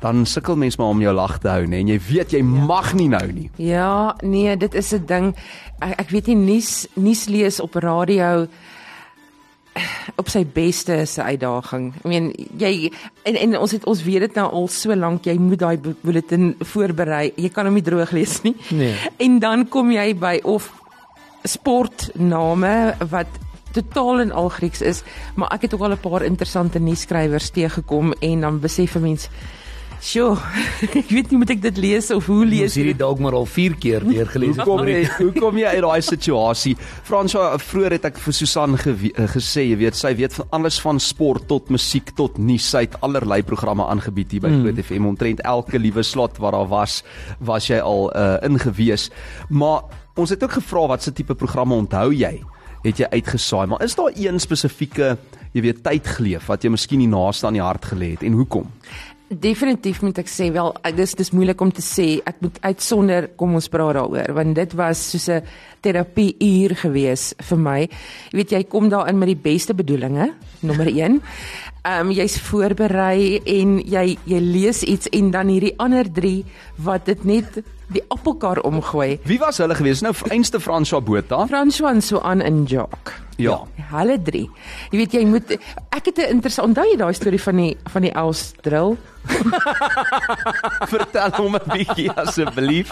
Dan 0.01 0.27
sukkel 0.27 0.57
mens 0.57 0.77
maar 0.77 0.89
om 0.89 1.01
jou 1.01 1.15
lag 1.15 1.39
te 1.39 1.49
hou, 1.49 1.67
nê? 1.67 1.81
En 1.81 1.89
jy 1.89 2.01
weet 2.09 2.31
jy 2.31 2.43
mag 2.43 2.95
nie 2.95 3.09
nou 3.09 3.33
nie. 3.33 3.51
Ja, 3.57 4.15
nee, 4.23 4.57
dit 4.57 4.75
is 4.75 4.93
'n 4.93 5.07
ding. 5.07 5.37
Ek, 5.81 6.01
ek 6.01 6.11
weet 6.11 6.27
nie 6.27 6.37
nuus 6.37 6.87
nuus 6.95 7.27
lees 7.27 7.61
op 7.61 7.75
radio 7.75 8.47
op 10.17 10.29
sy 10.29 10.45
beste 10.45 10.93
is 11.01 11.17
'n 11.19 11.21
uitdaging. 11.23 11.95
Ek 11.97 12.05
meen 12.05 12.33
jy 12.59 12.93
en 13.25 13.37
en 13.37 13.59
ons 13.59 13.71
het 13.71 13.85
ons 13.87 14.03
weet 14.03 14.21
dit 14.21 14.35
nou 14.35 14.51
al 14.53 14.69
so 14.69 14.95
lank 14.95 15.25
jy 15.25 15.39
moet 15.39 15.59
daai 15.59 15.77
bu- 15.79 15.95
bulletin 16.03 16.55
voorberei. 16.61 17.33
Jy 17.37 17.49
kan 17.49 17.65
hom 17.65 17.75
nie 17.75 17.83
droog 17.83 18.11
lees 18.11 18.43
nie. 18.43 18.57
Nee. 18.71 18.95
En 19.19 19.39
dan 19.39 19.69
kom 19.69 19.91
jy 19.93 20.15
by 20.19 20.41
of 20.45 20.73
sportname 21.43 22.95
wat 23.11 23.27
totaal 23.73 24.21
en 24.21 24.33
al 24.33 24.49
Grieks 24.49 24.81
is, 24.83 25.03
maar 25.39 25.53
ek 25.55 25.63
het 25.63 25.75
ook 25.75 25.81
al 25.87 25.93
'n 25.93 26.01
paar 26.01 26.23
interessante 26.25 26.79
nuusskrywers 26.79 27.51
teëgekom 27.51 28.13
en 28.21 28.41
dan 28.41 28.61
besef 28.61 28.95
'n 28.97 29.01
mens 29.03 29.29
Sjoe. 30.01 30.33
ek 31.01 31.11
weet 31.13 31.29
nie 31.29 31.39
moet 31.43 31.51
ek 31.53 31.61
dit 31.61 31.79
lees 31.81 32.09
of 32.15 32.25
hoe 32.31 32.45
lees 32.49 32.71
Ons 32.71 32.79
hierdie 32.81 32.97
dalk 32.97 33.19
maar 33.21 33.35
al 33.37 33.45
4 33.45 33.75
keer 33.83 34.05
weer 34.09 34.29
gelees. 34.33 34.57
Hoe 34.57 34.65
kom 34.65 34.89
jy 34.89 35.03
hoe 35.19 35.33
kom 35.37 35.59
jy 35.61 35.73
uit 35.75 35.85
daai 35.85 36.01
situasie? 36.07 36.73
Franswa, 37.05 37.51
vroeër 37.61 37.99
het 37.99 38.09
ek 38.09 38.21
vir 38.25 38.37
Susan 38.39 38.79
ge, 38.81 38.95
uh, 39.11 39.27
gesê, 39.35 39.67
jy 39.69 39.77
weet, 39.83 39.99
sy 40.01 40.15
weet 40.17 40.39
van 40.39 40.49
alles 40.57 40.81
van 40.81 41.01
sport 41.05 41.45
tot 41.51 41.69
musiek 41.75 42.15
tot 42.17 42.41
nuus. 42.41 42.71
Sy 42.71 42.87
het 42.87 42.97
allerlei 43.05 43.43
programme 43.45 43.85
aangebied 43.93 44.33
hier 44.33 44.45
by 44.47 44.55
mm. 44.55 44.63
Groot 44.65 44.81
FM. 44.87 45.11
Omtrent 45.13 45.45
elke 45.45 45.81
liewe 45.83 46.05
slot 46.07 46.41
wat 46.41 46.57
daar 46.57 46.71
was, 46.73 47.03
was 47.45 47.69
jy 47.69 47.83
al 47.85 48.09
uh, 48.15 48.39
ingewees. 48.47 49.11
Maar 49.53 49.85
ons 50.17 50.33
het 50.33 50.41
ook 50.45 50.57
gevra 50.63 50.87
wat 50.95 51.05
se 51.05 51.13
tipe 51.13 51.37
programme 51.37 51.77
onthou 51.77 52.09
jy? 52.17 52.39
Het 52.87 53.03
jy 53.03 53.11
uitgesaai? 53.21 53.67
Maar 53.69 53.85
is 53.85 53.99
daar 53.99 54.15
een 54.17 54.41
spesifieke, 54.41 55.13
jy 55.53 55.65
weet, 55.67 55.83
tydgleef 55.85 56.49
wat 56.49 56.65
jy 56.65 56.73
miskien 56.73 57.03
die 57.05 57.11
naaste 57.11 57.51
aan 57.51 57.59
die 57.59 57.65
hart 57.65 57.91
gelê 57.93 58.15
het 58.15 58.25
en 58.25 58.39
hoekom? 58.41 58.71
Definitief 59.31 60.01
moet 60.03 60.19
ek 60.19 60.27
sê 60.27 60.49
wel 60.51 60.73
dis 60.99 61.13
dis 61.15 61.29
moeilik 61.31 61.61
om 61.63 61.71
te 61.71 61.83
sê 61.87 62.19
ek 62.27 62.41
moet 62.43 62.57
uitsonder 62.67 63.29
kom 63.39 63.53
ons 63.55 63.69
praat 63.71 63.95
daaroor 63.95 64.33
want 64.35 64.57
dit 64.59 64.73
was 64.75 64.99
soos 65.13 65.29
'n 65.31 65.45
terapie 65.81 66.35
uur 66.35 66.75
gewees 66.75 67.35
vir 67.39 67.59
my. 67.59 67.81
Jy 68.33 68.37
weet 68.37 68.51
jy 68.51 68.63
kom 68.65 68.89
daarin 68.89 69.19
met 69.19 69.29
die 69.29 69.37
beste 69.39 69.73
bedoelings, 69.75 70.35
nommer 70.61 70.87
1. 70.99 71.23
Ehm 71.85 72.01
um, 72.01 72.11
jy's 72.11 72.39
voorberei 72.39 73.41
en 73.47 73.79
jy 73.79 74.19
jy 74.27 74.41
lees 74.41 74.83
iets 74.83 75.07
en 75.13 75.31
dan 75.31 75.47
hierdie 75.47 75.79
ander 75.79 76.11
3 76.13 76.45
wat 76.77 77.07
dit 77.07 77.25
net 77.25 77.63
die 77.89 78.03
appelkar 78.09 78.61
omgooi. 78.67 79.21
Wie 79.25 79.39
was 79.39 79.59
hulle 79.59 79.75
gewees? 79.75 80.03
Nou 80.03 80.15
einste 80.29 80.61
François 80.61 81.03
Botha. 81.03 81.47
François 81.47 82.03
so 82.03 82.19
aan 82.19 82.41
in 82.41 82.65
Jock. 82.65 83.30
Ja. 83.43 83.61
ja. 83.77 83.87
Hulle 83.99 84.19
drie. 84.23 84.49
Jy 84.91 84.99
weet 84.99 85.13
jy 85.19 85.25
moet 85.27 85.55
ek 85.91 86.05
het 86.11 86.19
'n 86.19 86.37
interessant 86.37 86.69
onthou 86.69 86.87
jy 86.91 86.97
daai 86.97 87.15
storie 87.15 87.43
van 87.43 87.57
die 87.57 87.77
van 87.93 88.03
die 88.03 88.13
Els 88.13 88.53
drill? 88.63 88.97
Vertel 90.93 91.31
hom 91.37 91.57
'n 91.57 91.67
bietjie 91.73 92.11
asseblief. 92.23 92.89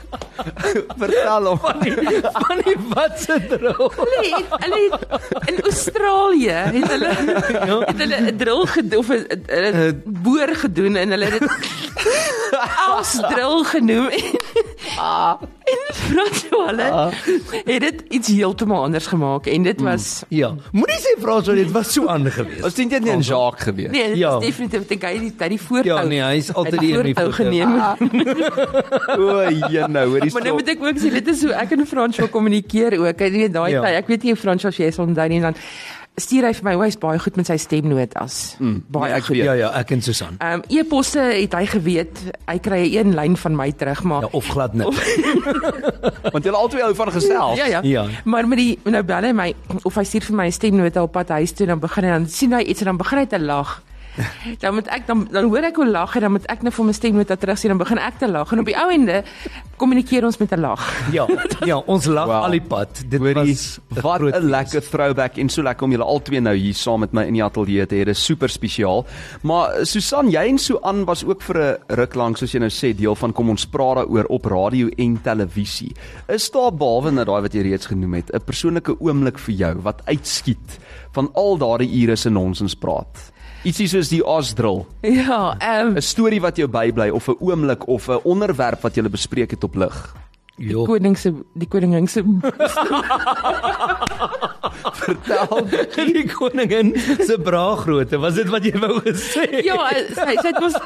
Vertel 1.00 1.46
hom 1.50 1.58
van 1.58 1.80
die, 1.80 2.20
van 2.22 2.62
die 2.64 2.76
wat 2.94 3.20
se 3.20 3.36
drill. 3.48 3.90
Hulle 3.98 4.44
hulle 4.64 4.82
in 5.52 5.60
Australië 5.62 6.58
het 6.78 6.88
hulle 6.94 7.12
ja. 7.12 7.78
het 7.84 7.98
hulle 7.98 8.20
'n 8.30 8.36
drill 8.36 8.64
gedoen 8.66 8.98
of 8.98 9.08
'n 9.10 10.02
boor 10.04 10.50
gedoen 10.64 10.96
en 10.96 11.10
hulle 11.10 11.28
het 11.36 11.46
Els 12.88 13.12
drill 13.28 13.64
genoem. 13.64 14.08
Ah. 14.98 15.40
En 16.54 16.66
hulle 16.66 16.90
ah. 16.90 17.12
het 17.64 17.80
dit 17.80 18.02
iets 18.08 18.28
heeltemal 18.28 18.82
anders 18.82 19.06
gemaak 19.06 19.46
en 19.46 19.62
dit 19.62 19.80
was 19.80 20.22
mm, 20.28 20.36
ja. 20.38 20.54
Moenie 20.72 20.98
sê 21.00 21.14
François 21.20 21.56
dit 21.56 21.70
was 21.72 21.92
so 21.92 22.06
anders 22.06 22.34
geweest. 22.34 22.60
Was 22.60 22.74
dit 22.74 22.90
nie 22.90 23.12
'n 23.12 23.20
Jacques 23.20 23.62
geweest? 23.62 23.90
Nee, 23.90 24.08
dit 24.08 24.16
ja. 24.16 24.36
is 24.38 24.46
definitief 24.46 24.86
te 24.86 24.96
gee 25.00 25.20
die 25.20 25.48
die 25.48 25.60
voorhou. 25.60 25.84
Ja, 25.84 26.02
nee, 26.02 26.20
hy 26.20 26.36
is 26.36 26.54
altyd 26.54 26.80
die 26.80 26.92
een 26.92 27.14
wat 27.14 27.32
geneem. 27.34 27.74
o, 29.20 29.40
jy 29.70 29.86
nou, 29.86 30.06
hoor 30.08 30.24
jy. 30.24 30.32
Maar 30.32 30.42
nou 30.42 30.54
moet 30.54 30.68
ek 30.68 30.84
ook 30.84 31.00
sê 31.00 31.10
dit 31.10 31.28
is 31.28 31.42
hoe 31.42 31.52
ek 31.52 31.70
en 31.70 31.86
François 31.86 32.30
kommunikeer 32.30 32.98
ook. 32.98 33.20
Ek 33.20 33.32
weet 33.32 33.52
daai 33.52 33.72
ja. 33.72 33.82
tyd, 33.82 34.00
ek 34.02 34.06
weet 34.06 34.22
nie 34.22 34.32
of 34.32 34.40
François 34.40 34.76
jy 34.76 34.90
sal 34.90 35.06
onthou 35.06 35.28
nie 35.28 35.40
dan 35.40 35.56
stuur 36.20 36.46
hy 36.46 36.52
vir 36.54 36.66
my 36.68 36.74
hy's 36.84 36.96
baie 37.02 37.18
goed 37.18 37.38
met 37.40 37.48
sy 37.48 37.56
stemnoot 37.58 38.12
as 38.20 38.54
mm, 38.60 38.76
baie 38.94 39.10
nee, 39.10 39.18
ek 39.18 39.28
goed. 39.28 39.38
Ja 39.40 39.54
ja, 39.58 39.70
ek 39.80 39.94
en 39.96 40.04
Susan. 40.04 40.36
Ehm 40.38 40.60
um, 40.60 40.64
e-posse 40.70 41.24
het 41.34 41.56
hy 41.58 41.64
geweet, 41.72 42.20
hy 42.46 42.58
kry 42.62 42.82
'n 42.86 42.94
een 42.94 43.14
lyn 43.18 43.36
van 43.36 43.56
my 43.58 43.70
terug 43.72 44.04
maar 44.06 44.28
ja, 44.28 44.30
of 44.30 44.46
glad 44.46 44.74
net. 44.78 44.94
Want 46.34 46.44
jy 46.44 46.52
al 46.54 46.68
twee 46.68 46.84
hou 46.86 46.94
van 46.94 47.10
gesels. 47.12 47.58
Ja, 47.58 47.66
ja 47.66 47.80
ja. 47.82 48.06
Maar 48.24 48.48
met 48.48 48.58
die 48.58 48.78
nou 48.84 49.02
bel 49.02 49.26
hy 49.30 49.32
my 49.32 49.48
of 49.82 49.94
hy 49.94 50.04
stuur 50.04 50.30
vir 50.30 50.36
my 50.36 50.46
'n 50.46 50.52
stemnoot 50.52 50.96
op 51.02 51.12
pad 51.12 51.34
huis 51.34 51.52
toe 51.52 51.66
dan 51.66 51.80
begin 51.82 52.04
hy 52.04 52.10
dan 52.10 52.28
sien 52.28 52.52
hy 52.52 52.62
iets 52.62 52.80
en 52.80 52.94
dan 52.94 53.02
begin 53.02 53.18
hy 53.18 53.26
te 53.26 53.40
lag 53.40 53.82
dan 54.62 54.74
moet 54.74 54.88
ek 54.88 55.06
dan 55.06 55.26
dan 55.30 55.48
hoor 55.50 55.64
ek 55.70 55.76
hoe 55.76 55.88
lag 55.88 56.14
en 56.16 56.20
dan 56.20 56.32
moet 56.32 56.46
ek 56.46 56.62
net 56.62 56.74
vir 56.74 56.84
my 56.84 56.92
stem 56.92 57.14
moet 57.14 57.32
terug 57.40 57.58
sien 57.58 57.74
dan 57.74 57.78
begin 57.78 57.98
ek 57.98 58.18
te 58.18 58.28
lag 58.30 58.52
en 58.52 58.62
op 58.62 58.66
die 58.66 58.76
ou 58.78 58.90
ende 58.90 59.22
kommunikeer 59.76 60.24
ons 60.24 60.38
met 60.38 60.52
'n 60.52 60.60
lag. 60.60 60.82
Ja, 61.12 61.26
ja, 61.70 61.76
ons 61.86 62.06
lag 62.06 62.26
wow. 62.26 62.44
al 62.44 62.50
die 62.50 62.62
pad. 62.62 63.02
Dit 63.08 63.20
Hoorie, 63.20 63.34
was 63.34 63.80
wat 63.88 64.20
'n 64.20 64.50
lekker 64.50 64.82
throwback 64.82 65.36
en 65.36 65.48
so 65.48 65.62
lekker 65.62 65.84
om 65.84 65.90
julle 65.90 66.04
albei 66.04 66.40
nou 66.40 66.54
hier 66.56 66.74
saam 66.74 67.00
met 67.00 67.12
my 67.12 67.24
in 67.26 67.34
die 67.34 67.44
ateljee 67.44 67.86
te 67.86 67.94
hê. 67.94 68.04
Dit 68.04 68.16
is 68.16 68.24
super 68.24 68.48
spesiaal. 68.48 69.04
Maar 69.42 69.86
Susan, 69.86 70.30
jy 70.30 70.46
en 70.48 70.58
Suan 70.58 71.04
was 71.04 71.24
ook 71.24 71.42
vir 71.42 71.58
'n 71.58 71.76
ruk 71.94 72.14
lank 72.14 72.36
soos 72.36 72.52
jy 72.52 72.60
nou 72.60 72.70
sê 72.70 72.94
deel 72.94 73.14
van 73.14 73.32
kom 73.32 73.50
ons 73.50 73.66
praat 73.66 73.96
daaroor 73.96 74.26
op 74.28 74.44
radio 74.44 74.88
en 74.96 75.20
televisie. 75.22 75.92
Is 76.28 76.50
daar 76.50 76.72
behalwe 76.72 77.10
net 77.10 77.26
daai 77.26 77.42
wat 77.42 77.52
jy 77.52 77.62
reeds 77.62 77.86
genoem 77.86 78.14
het, 78.14 78.30
'n 78.32 78.44
persoonlike 78.44 79.00
oomblik 79.00 79.38
vir 79.38 79.54
jou 79.54 79.74
wat 79.82 80.02
uitskiet 80.06 80.78
van 81.12 81.30
al 81.34 81.58
daardie 81.58 82.02
ure 82.02 82.16
se 82.16 82.30
nonsens 82.30 82.74
praat? 82.74 83.33
Ietsie 83.64 83.86
soos 83.88 84.10
die 84.12 84.20
Osdrill. 84.20 84.84
Ja, 85.24 85.56
ehm 85.58 85.86
um, 85.86 85.96
'n 85.96 86.02
storie 86.02 86.40
wat 86.40 86.56
jou 86.56 86.68
bybly 86.68 87.10
of 87.10 87.28
'n 87.28 87.36
oomblik 87.40 87.88
of 87.88 88.08
'n 88.08 88.20
onderwerp 88.24 88.82
wat 88.82 88.96
jy 88.96 89.08
bespreek 89.08 89.50
het 89.50 89.64
op 89.64 89.74
lig. 89.74 90.14
Die 90.56 90.74
koning 90.74 91.18
se 91.18 91.32
die 91.54 91.68
koningin 91.68 92.08
se 92.08 92.22
Vertel 95.04 96.12
die 96.12 96.26
koningin 96.30 96.92
se 97.26 97.38
braagrootte. 97.42 98.18
Was 98.22 98.38
dit 98.38 98.50
wat 98.52 98.64
jy 98.66 98.74
wou 98.82 98.98
gesê? 99.04 99.46
Ja, 99.66 99.78
sy 100.16 100.36
sê 100.40 100.52
dit 100.52 100.60
was 100.62 100.78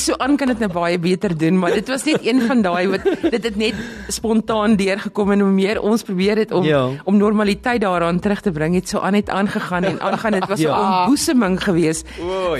so 0.00 0.16
aan 0.18 0.36
kan 0.40 0.52
dit 0.52 0.62
nou 0.62 0.70
baie 0.72 0.98
beter 1.00 1.34
doen, 1.36 1.58
maar 1.60 1.74
dit 1.76 1.88
was 1.88 2.04
net 2.08 2.24
een 2.26 2.42
van 2.46 2.62
daai 2.64 2.88
wat 2.94 3.06
dit 3.30 3.42
het 3.44 3.56
net 3.60 3.78
spontaan 4.08 4.76
deurgekom 4.80 5.34
en 5.34 5.44
hoe 5.44 5.52
meer 5.52 5.80
ons 5.80 6.04
probeer 6.06 6.42
het 6.44 6.52
om 6.56 6.64
ja. 6.64 6.82
om 7.04 7.18
normaliteit 7.20 7.82
daaraan 7.84 8.20
terug 8.20 8.40
te 8.44 8.52
bring, 8.54 8.74
het 8.78 8.88
so 8.88 9.00
aan 9.04 9.16
net 9.18 9.30
aangegaan 9.30 9.84
en 9.84 10.00
aangaan. 10.00 10.38
Dit 10.40 10.48
was 10.48 10.58
'n 10.60 10.68
ja. 10.68 10.80
ontboeseming 10.80 11.62
geweest 11.62 12.08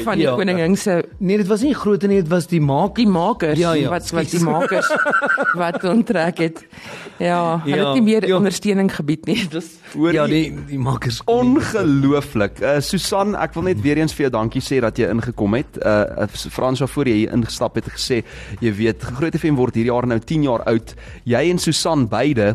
van 0.05 0.15
die 0.15 0.29
ja. 0.29 0.35
koningin 0.35 0.77
se 0.77 1.05
Nee, 1.19 1.37
dit 1.37 1.47
was 1.47 1.63
nie 1.63 1.75
groot 1.75 2.03
nie, 2.03 2.23
dit 2.23 2.29
was 2.29 2.47
die 2.47 2.61
maak 2.61 2.95
die 2.97 3.09
makers 3.09 3.59
ja, 3.59 3.73
ja. 3.73 3.89
wat 3.89 4.11
wat 4.11 4.31
die 4.31 4.41
makers 4.41 4.89
wat 5.63 5.85
onttrek 5.85 6.39
het. 6.39 6.67
Ja, 7.19 7.61
hulle 7.65 7.77
ja, 7.77 7.85
het 7.85 7.95
nie 7.95 8.03
meer 8.03 8.27
ja. 8.27 8.37
ondersteuning 8.37 8.95
gebied 8.95 9.27
nie. 9.27 9.49
Dis 9.53 9.77
ja, 10.13 10.27
die 10.27 10.55
die 10.67 10.79
makers 10.91 11.21
ongelooflik. 11.25 12.61
Uh, 12.61 12.79
Susan, 12.83 13.35
ek 13.39 13.55
wil 13.55 13.69
net 13.71 13.81
weer 13.85 14.01
eens 14.01 14.15
vir 14.17 14.27
jou 14.27 14.33
dankie 14.35 14.63
sê 14.65 14.81
dat 14.83 14.99
jy 14.99 15.11
ingekom 15.13 15.55
het. 15.59 15.79
Uh 15.79 16.27
Frans 16.51 16.83
voor 16.83 17.09
jy 17.09 17.17
hier 17.23 17.35
ingestap 17.37 17.77
het 17.79 17.91
gesê, 17.93 18.23
jy 18.65 18.73
weet, 18.75 19.05
Groot 19.19 19.37
FM 19.39 19.59
word 19.61 19.77
hierdie 19.79 19.93
jaar 19.93 20.09
nou 20.09 20.19
10 20.19 20.47
jaar 20.49 20.65
oud. 20.71 20.95
Jy 21.29 21.43
en 21.53 21.63
Susan 21.63 22.09
beide 22.11 22.55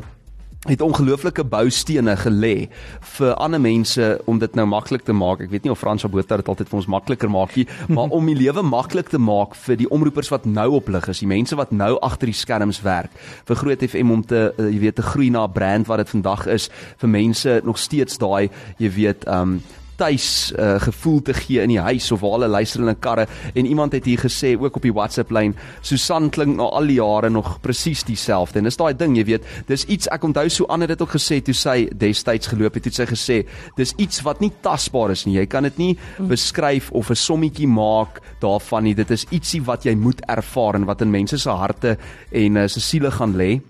het 0.65 0.81
ongelooflike 0.81 1.43
boustene 1.45 2.15
gelê 2.17 2.69
vir 3.15 3.33
ander 3.35 3.61
mense 3.61 4.07
om 4.25 4.39
dit 4.41 4.55
nou 4.57 4.65
maklik 4.69 5.05
te 5.05 5.13
maak. 5.13 5.43
Ek 5.45 5.51
weet 5.53 5.65
nie 5.67 5.73
of 5.73 5.79
Frans 5.79 6.05
Botha 6.09 6.39
dit 6.41 6.49
altyd 6.49 6.71
vir 6.71 6.79
ons 6.81 6.89
makliker 6.89 7.31
maak 7.31 7.55
nie, 7.55 7.67
maar 7.95 8.13
om 8.15 8.25
die 8.25 8.37
lewe 8.37 8.63
maklik 8.65 9.11
te 9.13 9.21
maak 9.21 9.55
vir 9.65 9.79
die 9.83 9.89
omroepers 9.89 10.31
wat 10.33 10.47
nou 10.49 10.71
op 10.79 10.89
lig 10.89 11.09
is, 11.11 11.21
die 11.21 11.29
mense 11.29 11.57
wat 11.59 11.73
nou 11.75 11.95
agter 12.01 12.31
die 12.31 12.37
skerms 12.37 12.81
werk. 12.85 13.13
Vir 13.45 13.61
Groot 13.61 13.85
FM 13.85 14.11
om 14.11 14.25
te 14.25 14.47
uh, 14.49 14.69
jy 14.69 14.81
weet 14.87 14.99
te 14.99 15.05
groei 15.05 15.29
na 15.29 15.45
'n 15.45 15.53
brand 15.53 15.87
wat 15.87 16.03
dit 16.03 16.09
vandag 16.09 16.47
is 16.47 16.69
vir 16.97 17.09
mense 17.09 17.61
nog 17.63 17.77
steeds 17.77 18.17
daai 18.17 18.49
jy 18.77 18.89
weet 18.89 19.27
um 19.27 19.59
tuis 19.95 20.53
uh, 20.57 20.75
gevoel 20.81 21.21
te 21.21 21.33
gee 21.33 21.61
in 21.61 21.69
die 21.69 21.79
huis 21.79 22.11
of 22.11 22.21
waar 22.23 22.37
hulle 22.37 22.47
luister 22.47 22.81
in 22.81 22.89
'n 22.89 22.99
karre. 22.99 23.27
En 23.53 23.65
iemand 23.65 23.91
het 23.91 24.05
hier 24.05 24.19
gesê 24.19 24.55
ook 24.59 24.75
op 24.75 24.81
die 24.81 24.93
WhatsApp 24.93 25.31
lyn 25.31 25.55
Susan 25.81 26.29
klink 26.29 26.55
na 26.55 26.63
al 26.63 26.87
die 26.87 26.99
jare 26.99 27.29
nog 27.29 27.61
presies 27.61 28.03
dieselfde. 28.03 28.59
En 28.59 28.63
dis 28.63 28.77
daai 28.77 28.93
ding 28.93 29.17
jy 29.17 29.25
weet 29.25 29.43
dis 29.67 29.85
iets 29.85 30.07
ek 30.07 30.23
onthou 30.23 30.49
so 30.49 30.65
ander 30.65 30.87
dit 30.87 31.01
ook 31.01 31.15
gesê 31.15 31.41
toe 31.41 31.53
sy 31.53 31.89
destyds 31.93 32.47
geloop 32.47 32.73
het 32.73 32.85
het 32.85 32.93
sy 32.93 33.05
gesê 33.05 33.45
dis 33.75 33.93
iets 33.97 34.21
wat 34.21 34.39
nie 34.39 34.51
tasbaar 34.61 35.11
is 35.11 35.25
nie. 35.25 35.37
Jy 35.37 35.45
kan 35.45 35.63
dit 35.63 35.77
nie 35.77 35.97
beskryf 36.19 36.91
of 36.91 37.09
'n 37.09 37.15
sommetjie 37.15 37.67
maak 37.67 38.21
daarvan 38.39 38.83
nie. 38.83 38.95
Dit 38.95 39.11
is 39.11 39.25
ietsie 39.31 39.63
wat 39.63 39.83
jy 39.83 39.95
moet 39.95 40.21
ervaar 40.27 40.75
en 40.75 40.85
wat 40.85 41.01
in 41.01 41.11
mense 41.11 41.37
se 41.37 41.49
harte 41.49 41.97
en 42.31 42.55
uh, 42.55 42.67
se 42.67 42.79
siele 42.79 43.11
gaan 43.11 43.35
lê 43.35 43.61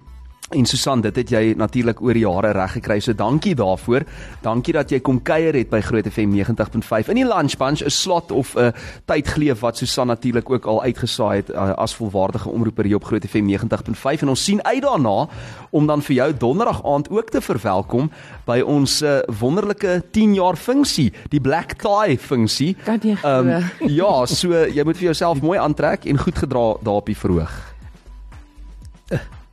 En 0.54 0.66
Susan, 0.66 1.02
dit 1.02 1.16
het 1.16 1.32
jy 1.34 1.56
natuurlik 1.58 2.02
oor 2.06 2.14
die 2.14 2.22
jare 2.22 2.52
reg 2.54 2.76
gekry. 2.78 3.00
So 3.02 3.18
dankie 3.18 3.56
daarvoor. 3.58 4.04
Dankie 4.46 4.76
dat 4.78 4.92
jy 4.94 5.00
kom 5.02 5.18
kuier 5.26 5.56
het 5.58 5.72
by 5.72 5.80
Groot 5.82 6.06
FM 6.06 6.36
90.5 6.38 7.10
in 7.10 7.18
die 7.18 7.26
Lunch 7.26 7.56
Bunch, 7.58 7.82
'n 7.82 7.90
slot 7.90 8.32
of 8.32 8.54
'n 8.54 8.72
tydgleef 9.06 9.60
wat 9.60 9.78
Susan 9.78 10.08
natuurlik 10.08 10.50
ook 10.50 10.66
al 10.66 10.84
uitgesaai 10.84 11.36
het 11.38 11.50
uh, 11.50 11.74
as 11.74 11.96
volwaardige 11.96 12.50
omroeper 12.50 12.86
hier 12.86 12.96
op 12.96 13.06
Groot 13.06 13.26
FM 13.26 13.50
90.5 13.50 14.22
en 14.22 14.30
ons 14.30 14.44
sien 14.44 14.64
uit 14.64 14.82
daarna 14.82 15.28
om 15.72 15.88
dan 15.88 16.02
vir 16.02 16.16
jou 16.16 16.38
donderdag 16.38 16.86
aand 16.86 17.10
ook 17.10 17.30
te 17.30 17.42
verwelkom 17.42 18.12
by 18.46 18.62
ons 18.62 19.02
uh, 19.02 19.20
wonderlike 19.40 20.04
10 20.12 20.34
jaar 20.34 20.56
funksie, 20.56 21.14
die 21.30 21.42
Black 21.42 21.74
Tie 21.74 22.18
funksie. 22.18 22.78
Um, 23.26 23.64
ja, 23.88 24.26
so 24.26 24.54
jy 24.54 24.84
moet 24.84 24.98
vir 24.98 25.06
jouself 25.06 25.42
mooi 25.42 25.58
aantrek 25.58 26.06
en 26.06 26.18
goed 26.18 26.38
gedra 26.38 26.76
daar 26.84 27.02
op 27.02 27.06
die 27.06 27.18
verhoog. 27.18 27.74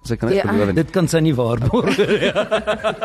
Sy 0.03 0.17
kan 0.19 0.33
net 0.33 0.43
beloof 0.49 0.75
dit 0.75 0.91
kan 0.95 1.09
sy 1.11 1.21
nie 1.23 1.35
waarborg. 1.37 1.99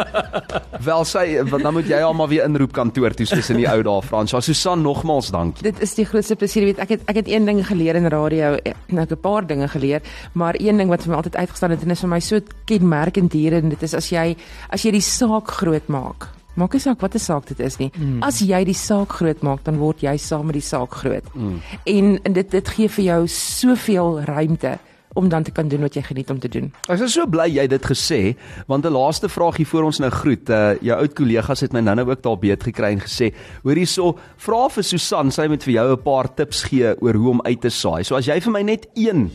Wel 0.88 1.04
sy 1.06 1.26
dan 1.46 1.74
moet 1.76 1.90
jy 1.90 2.00
almal 2.02 2.30
weer 2.32 2.48
inroep 2.48 2.74
kantoor 2.74 3.14
toe 3.18 3.28
soos 3.30 3.52
in 3.54 3.62
die 3.62 3.68
ou 3.70 3.84
dae 3.86 4.02
Frans. 4.06 4.34
Ja 4.34 4.42
Susan 4.42 4.82
nogmaals 4.82 5.30
dankie. 5.34 5.68
Dit 5.68 5.82
is 5.86 5.94
die 5.98 6.08
grootste 6.10 6.38
plesier 6.40 6.66
weet 6.66 6.82
ek 6.82 6.96
het 6.96 7.06
ek 7.12 7.22
het 7.22 7.30
een 7.30 7.46
ding 7.46 7.62
geleer 7.68 8.00
in 8.00 8.10
radio 8.10 8.56
nou 8.90 9.04
ek 9.04 9.12
'n 9.14 9.22
paar 9.22 9.46
dinge 9.46 9.68
geleer 9.68 10.02
maar 10.34 10.56
een 10.58 10.78
ding 10.78 10.90
wat 10.90 11.04
vir 11.04 11.12
my 11.12 11.18
altyd 11.18 11.36
uitgestaan 11.36 11.72
het 11.72 11.84
en 11.84 11.92
is 11.92 12.02
vir 12.02 12.10
my 12.10 12.20
so 12.20 12.40
kenmerkend 12.66 13.34
hier 13.34 13.54
en 13.54 13.70
dit 13.70 13.84
is 13.84 13.94
as 13.94 14.10
jy 14.10 14.36
as 14.70 14.84
jy 14.84 14.92
die 14.92 15.02
saak 15.02 15.48
groot 15.48 15.88
maak 15.88 16.38
Maak 16.58 16.74
nie 16.74 16.82
saak 16.82 17.02
watter 17.02 17.22
saak 17.22 17.46
dit 17.52 17.60
is 17.60 17.78
nie. 17.78 17.92
Mm. 17.94 18.24
As 18.26 18.40
jy 18.42 18.64
die 18.66 18.74
saak 18.74 19.12
groot 19.20 19.44
maak, 19.46 19.62
dan 19.68 19.78
word 19.78 20.02
jy 20.02 20.16
saam 20.18 20.48
met 20.50 20.58
die 20.58 20.66
saak 20.66 20.96
groot. 21.04 21.28
Mm. 21.36 21.60
En, 21.86 22.20
en 22.24 22.34
dit 22.34 22.52
dit 22.52 22.68
gee 22.68 22.90
vir 22.90 23.06
jou 23.06 23.28
soveel 23.28 24.22
ruimte 24.26 24.80
om 25.18 25.30
dan 25.30 25.44
te 25.44 25.52
kan 25.52 25.68
doen 25.68 25.82
wat 25.82 25.98
jy 25.98 26.04
geniet 26.06 26.30
om 26.30 26.40
te 26.40 26.50
doen. 26.52 26.70
Ek 26.88 27.02
is 27.02 27.16
so 27.18 27.26
bly 27.26 27.48
jy 27.50 27.66
dit 27.68 27.86
gesê, 27.90 28.22
want 28.70 28.86
'n 28.86 28.94
laaste 28.94 29.30
vraagie 29.30 29.66
voor 29.66 29.90
ons 29.90 30.00
nou 30.00 30.12
groet. 30.14 30.50
Uh 30.50 30.76
jou 30.82 30.98
oud 30.98 31.14
kollegas 31.14 31.62
het 31.62 31.74
my 31.74 31.82
nou 31.82 31.96
nou 31.96 32.10
ook 32.10 32.22
daar 32.22 32.38
beet 32.38 32.64
gekry 32.64 32.92
en 32.94 33.02
gesê, 33.02 33.34
hoor 33.64 33.76
hierso, 33.76 34.18
vra 34.38 34.70
vir 34.70 34.84
Susan, 34.84 35.32
sy 35.32 35.48
moet 35.48 35.64
vir 35.64 35.74
jou 35.74 35.92
'n 35.92 36.04
paar 36.04 36.30
tips 36.36 36.64
gee 36.64 36.94
oor 37.02 37.14
hoe 37.14 37.30
om 37.30 37.42
uit 37.42 37.62
te 37.62 37.70
saai. 37.70 38.04
So 38.04 38.16
as 38.16 38.28
jy 38.28 38.40
vir 38.40 38.52
my 38.52 38.62
net 38.62 38.88
een 38.96 39.32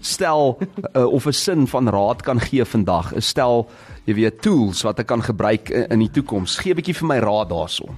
stel 0.00 0.58
uh, 0.96 1.06
of 1.16 1.26
'n 1.26 1.32
sin 1.32 1.66
van 1.66 1.88
raad 1.88 2.22
kan 2.22 2.40
gee 2.40 2.64
vandag, 2.64 3.14
'n 3.14 3.20
stel 3.20 3.68
jy 4.04 4.14
weet 4.14 4.42
tools 4.42 4.82
wat 4.82 4.98
ek 4.98 5.06
kan 5.06 5.22
gebruik 5.22 5.70
in, 5.70 5.86
in 5.88 5.98
die 5.98 6.10
toekoms. 6.10 6.58
Gee 6.58 6.72
'n 6.72 6.76
bietjie 6.76 6.94
vir 6.94 7.06
my 7.06 7.18
raad 7.18 7.48
daaroor. 7.48 7.94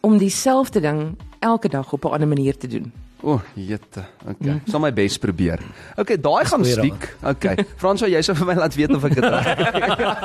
Om 0.00 0.18
dieselfde 0.18 0.80
ding 0.80 1.16
elke 1.40 1.68
dag 1.68 1.92
op 1.92 2.04
'n 2.04 2.12
ander 2.12 2.28
manier 2.28 2.56
te 2.56 2.66
doen. 2.66 2.92
O, 3.20 3.32
oh, 3.32 3.40
jette. 3.54 4.04
Okay. 4.22 4.52
Mm. 4.52 4.60
Sal 4.70 4.78
my 4.78 4.92
bes 4.94 5.16
probeer. 5.18 5.58
Okay, 5.98 6.14
daai 6.22 6.44
gaan 6.46 6.62
stiek. 6.62 7.06
Okay. 7.26 7.64
Frans, 7.80 8.04
jy 8.06 8.20
sou 8.22 8.36
vir 8.38 8.46
my 8.46 8.54
laat 8.60 8.76
weet 8.78 8.92
of 8.94 9.06
ek 9.08 9.16
dit 9.18 9.24
reg. 9.26 9.62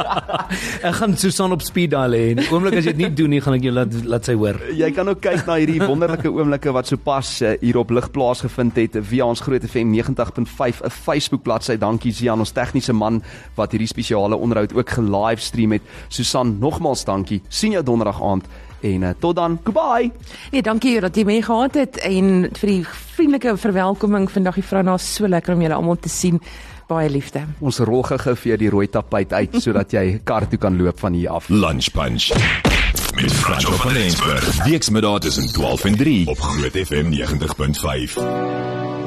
ek 0.90 0.98
gaan 1.00 1.16
Susan 1.18 1.56
op 1.56 1.64
speed 1.66 1.90
dial 1.96 2.14
hê. 2.14 2.28
Oomblik 2.52 2.78
as 2.78 2.86
jy 2.86 2.94
dit 2.94 3.02
nie 3.02 3.10
doen 3.18 3.34
nie, 3.34 3.40
gaan 3.42 3.58
ek 3.58 3.66
jou 3.66 3.74
laat 3.74 3.96
laat 4.06 4.30
sy 4.30 4.36
hoor. 4.38 4.60
Jy 4.78 4.92
kan 4.94 5.10
ook 5.10 5.24
kyk 5.26 5.42
na 5.48 5.56
hierdie 5.58 5.80
wonderlike 5.82 6.30
oomblikke 6.30 6.74
wat 6.78 6.92
sopas 6.92 7.32
uh, 7.42 7.56
hier 7.64 7.80
op 7.82 7.94
lig 7.98 8.12
plaasgevind 8.14 8.78
het 8.78 9.00
via 9.10 9.26
ons 9.26 9.42
Groot 9.42 9.66
FM 9.66 9.96
90.5 9.96 10.84
'n 10.86 10.94
Facebook 10.94 11.42
bladsy. 11.48 11.80
Dankie 11.82 12.14
Sian, 12.14 12.46
ons 12.46 12.54
tegniese 12.54 12.94
man 12.94 13.24
wat 13.58 13.74
hierdie 13.74 13.90
spesiale 13.90 14.38
onderhoud 14.38 14.78
ook 14.78 14.94
ge-livestream 15.00 15.80
het. 15.80 15.90
Susan, 16.14 16.60
nogmaals 16.62 17.06
dankie. 17.10 17.42
sien 17.50 17.74
jou 17.74 17.84
donderdag 17.84 18.22
aand 18.22 18.46
en 18.84 19.08
uh, 19.08 19.14
tot 19.20 19.36
dan. 19.36 19.58
Goodbye. 19.64 20.12
Nee, 20.52 20.62
dankie 20.62 21.00
dat 21.04 21.16
jy 21.16 21.26
my 21.28 21.40
gehad 21.42 21.80
het 21.80 21.98
en 22.04 22.50
vir 22.60 22.72
die 22.72 22.82
vriendelike 23.16 23.58
verwelkoming 23.58 24.30
vandag 24.32 24.60
die 24.60 24.68
vrou 24.68 24.84
na 24.84 24.98
so 24.98 25.28
lekker 25.28 25.56
om 25.56 25.62
julle 25.64 25.78
almal 25.78 26.00
te 26.00 26.12
sien. 26.12 26.42
Baie 26.88 27.10
liefde. 27.10 27.46
Ons 27.64 27.80
rol 27.80 28.04
gou 28.04 28.36
vir 28.36 28.60
die 28.60 28.70
rooi 28.70 28.88
tapuit 28.92 29.34
uit 29.34 29.60
sodat 29.64 29.94
jy 29.96 30.20
kar 30.24 30.48
toe 30.50 30.60
kan 30.60 30.78
loop 30.78 31.00
van 31.00 31.14
hier 31.14 31.32
af. 31.40 31.50
Lunch 31.50 31.92
Punch. 31.96 32.32
Met 33.16 33.34
Franco 33.34 33.72
van 33.72 33.96
Eensberg. 33.96 34.66
Weksmiddag 34.66 35.20
tussen 35.20 35.48
12 35.54 35.86
en 35.86 35.98
3 35.98 36.28
op 36.28 36.40
Groot 36.40 36.78
FM 36.88 37.14
90.5. 37.14 39.03